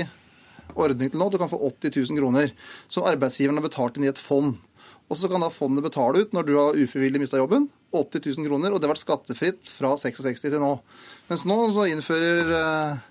[0.78, 1.30] ordning til nå.
[1.32, 2.54] Du kan få 80 000 kroner
[2.88, 4.56] som arbeidsgiveren har betalt inn i et fond.
[5.08, 7.70] Og så kan da fondet betale ut når du har ufrivillig mista jobben.
[7.96, 10.74] 80 000 kroner, og det har vært skattefritt fra 66 til nå.
[11.30, 13.06] Mens nå så innfører eh,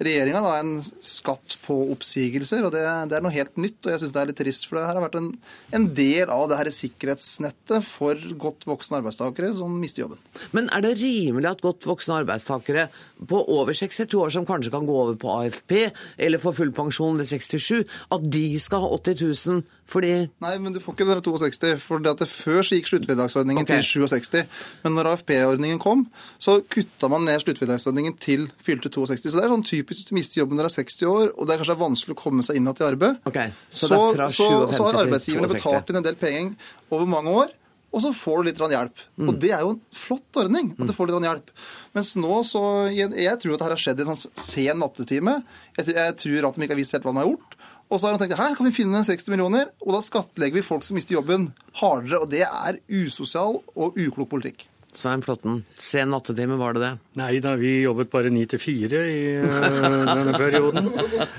[0.00, 0.72] regjeringa en
[1.04, 3.78] skatt på oppsigelser, og det, det, er noe helt nytt.
[3.84, 5.30] og jeg synes Det er litt trist, for det her har vært en,
[5.76, 10.22] en del av det her sikkerhetsnettet for godt voksne arbeidstakere som mister jobben.
[10.56, 12.88] Men er det rimelig at godt voksne arbeidstakere
[13.28, 15.76] på over 62 år, som kanskje kan gå over på AFP
[16.16, 17.84] eller få full pensjon ved 67,
[18.16, 20.12] at de skal ha 80 000 Fordi
[20.42, 21.72] Nei, men du får ikke den 62.
[21.82, 23.82] For det at det før så gikk sluttvederlagsordningen okay.
[23.82, 24.60] til 67.
[24.84, 26.06] Men når AFP-ordningen kom,
[26.38, 29.26] så kutta man ned sluttvederlagsordningen til fylte 62.
[29.26, 31.46] Så det er sånn typisk hvis du mister jobben når du er 60 år, og
[31.46, 33.22] det er kanskje vanskelig å komme seg inn igjen i arbeid.
[33.68, 35.58] så så, det så, 57 så har arbeidsgiverne 62.
[35.58, 37.56] betalt inn en del penger over mange år.
[37.90, 39.00] Og så får du litt hjelp.
[39.18, 39.28] Mm.
[39.28, 40.68] Og det er jo en flott ordning.
[40.78, 41.50] at du får litt hjelp.
[41.96, 42.62] Mens nå så
[42.94, 45.42] Jeg, tror at dette har skjedd i en sånn sen nattetime.
[45.76, 47.56] Jeg, tror- jeg tror at de ikke har visst helt hva de har gjort.
[47.90, 50.66] Og så har de tenkt her kan vi finne 60 millioner, og da skattlegger vi
[50.66, 51.48] folk som mister jobben,
[51.82, 52.22] hardere.
[52.22, 54.68] Og det er usosial og uklok politikk.
[54.90, 56.88] Svein Flåtten, sen nattetime, var det det?
[57.20, 59.66] Nei da, vi jobbet bare ni til fire i eh,
[60.08, 60.88] denne perioden.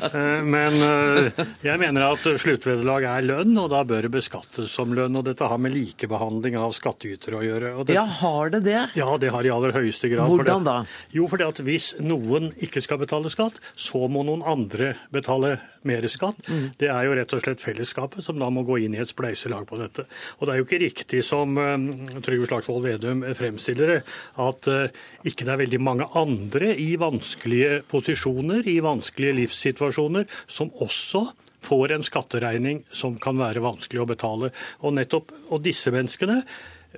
[0.07, 4.95] Eh, men eh, jeg mener at sluttvederlag er lønn, og da bør det beskattes som
[4.95, 5.19] lønn.
[5.19, 7.73] Og dette har med likebehandling av skattytere å gjøre.
[7.81, 8.79] Og det- Ja, har det det?
[8.95, 10.31] Ja, det har i aller høyeste grad.
[10.31, 10.77] Hvordan da?
[11.11, 15.57] Jo, fordi at hvis noen ikke skal betale skatt, så må noen andre betale
[15.87, 16.39] mer skatt.
[16.47, 16.65] Mm.
[16.79, 19.67] Det er jo rett og slett fellesskapet som da må gå inn i et spleiselag
[19.69, 20.05] på dette.
[20.39, 21.87] Og det er jo ikke riktig som eh,
[22.25, 23.99] Trygve Slagsvold Vedum fremstiller det,
[24.41, 30.73] at eh, ikke det er veldig mange andre i vanskelige posisjoner, i vanskelige livssituasjoner, som
[30.81, 31.27] også
[31.61, 34.51] får en skatteregning som kan være vanskelig å betale.
[34.81, 36.41] Og nettopp, og disse menneskene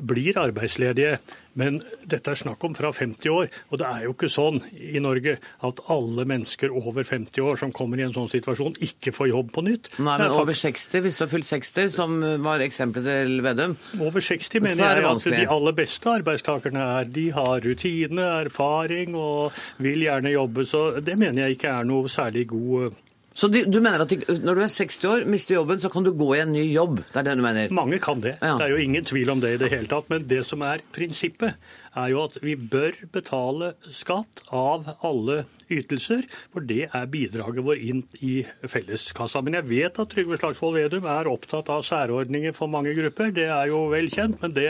[0.01, 1.19] blir arbeidsledige.
[1.59, 5.01] Men dette er snakk om fra 50 år, og det er jo ikke sånn i
[5.03, 5.35] Norge
[5.67, 9.51] at alle mennesker over 50 år som kommer i en sånn situasjon, ikke får jobb
[9.53, 9.91] på nytt.
[9.99, 13.77] Nei, men over 60, hvis du har fylt 60, som var eksempelet til Vedum.
[13.99, 17.63] Over 60 mener Så er det jeg at de aller beste arbeidstakerne er de har
[17.63, 20.65] rutine, erfaring og vil gjerne jobbe.
[20.69, 22.93] Så det mener jeg ikke er noe særlig god
[23.33, 26.05] Så du, du mener at de, når du er 60 år, mister jobben, så kan
[26.05, 26.99] du gå i en ny jobb?
[27.09, 27.71] Det er det du mener?
[27.73, 28.35] Mange kan det.
[28.43, 28.57] Ja.
[28.61, 30.05] Det er jo ingen tvil om det i det hele tatt.
[30.13, 31.57] Men det som er prinsippet,
[31.97, 37.81] er jo at vi bør betale skatt av alle ytelser, for det er bidraget vår
[37.81, 38.35] inn i
[38.69, 39.41] felleskassa.
[39.45, 43.33] Men jeg vet at Trygve Slagsvold Vedum er opptatt av særordninger for mange grupper.
[43.33, 44.69] Det er jo vel kjent, men det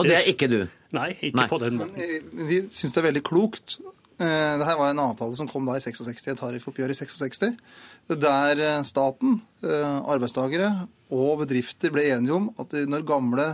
[0.00, 0.60] Og det er ikke du?
[0.96, 1.96] Nei, ikke på den måten.
[2.32, 3.78] Men Vi syns det er veldig klokt.
[4.18, 7.52] Eh, Det her var en avtale som kom da i 66, et tariffoppgjør i 66,
[8.08, 13.46] der eh, staten, eh, arbeidstakere og bedrifter ble enige om at når gamle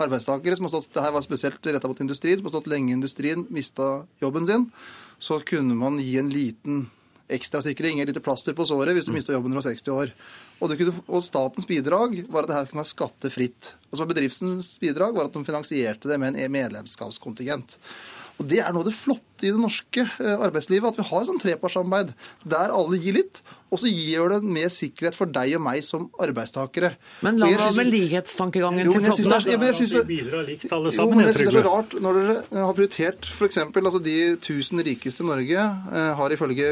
[0.00, 2.92] arbeidstakere, som har stått, det her var spesielt retta mot industrien, som har stått lenge
[2.92, 4.70] i industrien, mista jobben sin,
[5.20, 6.86] så kunne man gi en liten
[7.28, 9.92] ekstra sikring, et lite plaster på såret, hvis du mista jobben når du var 60
[9.92, 10.12] år.
[10.58, 13.72] Og, det kunne, og statens bidrag var at det her kunne være skattefritt.
[13.90, 17.76] Og så var bedriftens bidrag var at de finansierte det med en medlemskapskontingent.
[18.38, 21.24] Og Det er noe av det flotte i det norske eh, arbeidslivet, at vi har
[21.28, 22.14] sånn trepartssamarbeid
[22.48, 26.06] der alle gir litt, og så gir det mer sikkerhet for deg og meg som
[26.24, 26.94] arbeidstakere.
[27.22, 29.50] Men la synes- med likhetstankegangen Jo, til Flåtten.
[29.52, 33.58] ja, men jeg syns det- det er så rart når dere eh, har prioritert f.eks.
[33.58, 36.64] Altså de 1000 rikeste i Norge eh, har ifølge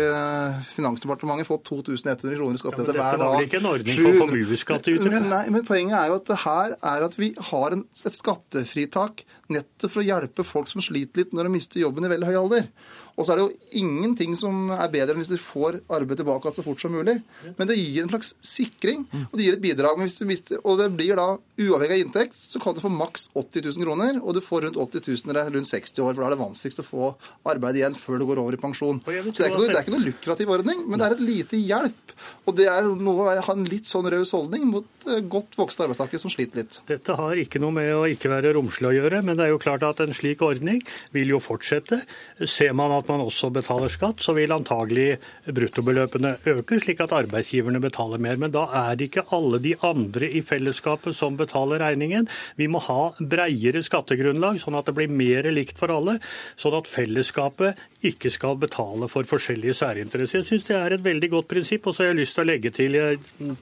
[0.73, 3.29] Finansdepartementet fått 2100 kroner i skattelette hver dette dag.
[3.29, 5.21] var vel ikke en ordning for formuesskattytere?
[5.29, 9.25] Nei, men poenget er jo at det her er at vi har en, et skattefritak
[9.53, 12.37] nettopp for å hjelpe folk som sliter litt når de mister jobben i veldig høy
[12.41, 12.56] alder.
[12.57, 12.69] områder.
[13.17, 16.53] Og så er det jo ingenting som er bedre enn hvis de får arbeid tilbake
[16.53, 17.17] så fort som mulig.
[17.57, 19.97] Men det gir en slags sikring, og det gir et bidrag.
[19.97, 22.93] Men hvis du mister, og det blir da uavhengig av inntekt, så kan du få
[22.93, 26.13] maks 80 000 kroner, og du får rundt 80 000 eller er rundt 60 år,
[26.13, 27.13] for da er det vanskeligst å få
[27.49, 29.01] arbeid igjen før du går over i pensjon.
[29.01, 31.25] Så det er ikke noe, det er ikke noe lukrativ ordning, men det er et
[31.25, 32.15] lite hjelp.
[32.47, 35.87] Og det er noe å ha en litt sånn raus holdning mot eh, godt voksne
[35.87, 36.79] arbeidstakere som sliter litt.
[36.89, 39.63] Dette har ikke noe med å ikke være romslig å gjøre, men det er jo
[39.63, 40.83] klart at en slik ordning
[41.17, 42.03] vil jo fortsette.
[42.45, 47.81] Ser man at man også betaler skatt, så vil antagelig bruttobeløpene øke, slik at arbeidsgiverne
[47.83, 48.39] betaler mer.
[48.41, 52.29] Men da er det ikke alle de andre i fellesskapet som betaler regningen.
[52.61, 56.19] Vi må ha breiere skattegrunnlag, sånn at det blir mer likt for alle.
[56.61, 60.43] Sånn at fellesskapet ikke skal betale for forskjellige særinteresser.
[60.43, 61.87] Jeg syns det er et veldig godt prinsipp.
[61.87, 62.99] Og så har jeg lyst til å legge til,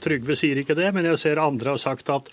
[0.04, 2.30] Trygve sier ikke det, men jeg ser andre har sagt at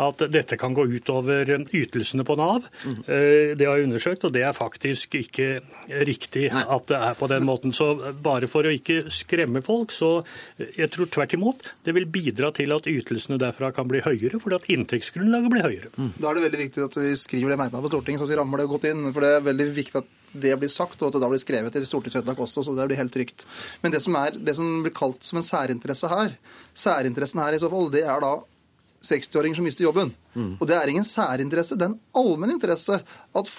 [0.00, 2.68] at dette kan gå utover ytelsene på Nav.
[2.86, 5.60] Eh, Det har jeg undersøkt, og det er faktisk ikke
[6.08, 7.74] riktig at det er på den måten.
[7.76, 7.90] Så
[8.22, 10.24] bare for å ikke skremme folk, så
[10.58, 14.56] jeg tror tvert imot det vil bidra til at ytelsene derfra kan bli høyere, fordi
[14.56, 15.92] at inntektsgrunnlaget blir høyere.
[16.18, 18.62] Da er det veldig viktig at vi skriver det merknaden på Stortinget, så vi rammer
[18.62, 19.12] det godt inn.
[19.12, 21.74] For det er veldig viktig at det blir sagt, og at det da blir skrevet
[21.76, 23.44] i stortingsvedtak også, så det blir helt trygt.
[23.82, 26.38] Men det som, er, det som blir kalt som en særinteresse her,
[26.72, 28.30] særinteressen her i så fall, det er da
[29.02, 30.14] 60-åringer som mister jobben.
[30.60, 33.00] Og det er ingen særinteresse, det er en allmenn interesse
[33.36, 33.52] at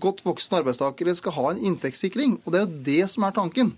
[0.00, 2.38] godt voksne arbeidstakere skal ha en inntektssikring.
[2.44, 3.74] Og det er jo det som er tanken.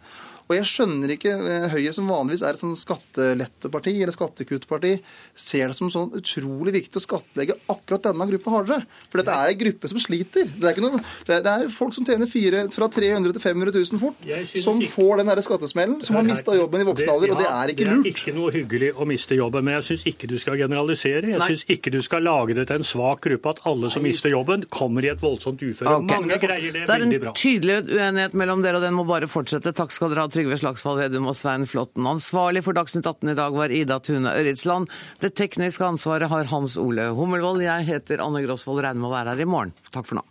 [0.51, 4.97] Og jeg skjønner ikke eh, Høyre, som vanligvis er et sånn skatteletteparti eller skattekuttparti,
[5.39, 8.87] ser det som sånn utrolig viktig å skattlegge akkurat denne gruppa hardere.
[9.13, 10.49] For dette er en gruppe som sliter.
[10.51, 10.99] Det er, noe,
[11.29, 14.91] det er folk som tjener fire, fra 300 til 500 000 fort, som ikke...
[14.97, 18.03] får den skattesmellen, som har mista jobben i voksen alder, og det er ikke lurt.
[18.09, 21.31] Det er ikke noe hyggelig å miste jobben, men jeg syns ikke du skal generalisere.
[21.31, 24.35] Jeg syns ikke du skal lage det til en svak gruppe at alle som mister
[24.35, 25.95] jobben, kommer i et voldsomt uføre.
[26.03, 26.11] Okay.
[26.11, 27.31] Mange greier det, veldig bra.
[27.31, 29.75] Det er en tydelig uenighet mellom dere, og den må bare fortsette.
[29.77, 32.07] Takk skal dere ha, Trygve Slagsvold Vedum og Svein Flåtten.
[32.09, 34.89] Ansvarlig for Dagsnytt 18 i dag var Ida Tune Øritsland.
[35.21, 37.61] Det tekniske ansvaret har Hans Ole Hummelvold.
[37.67, 39.77] Jeg heter Anne Grosvold, med å være her i morgen.
[39.93, 40.25] Takk for nå.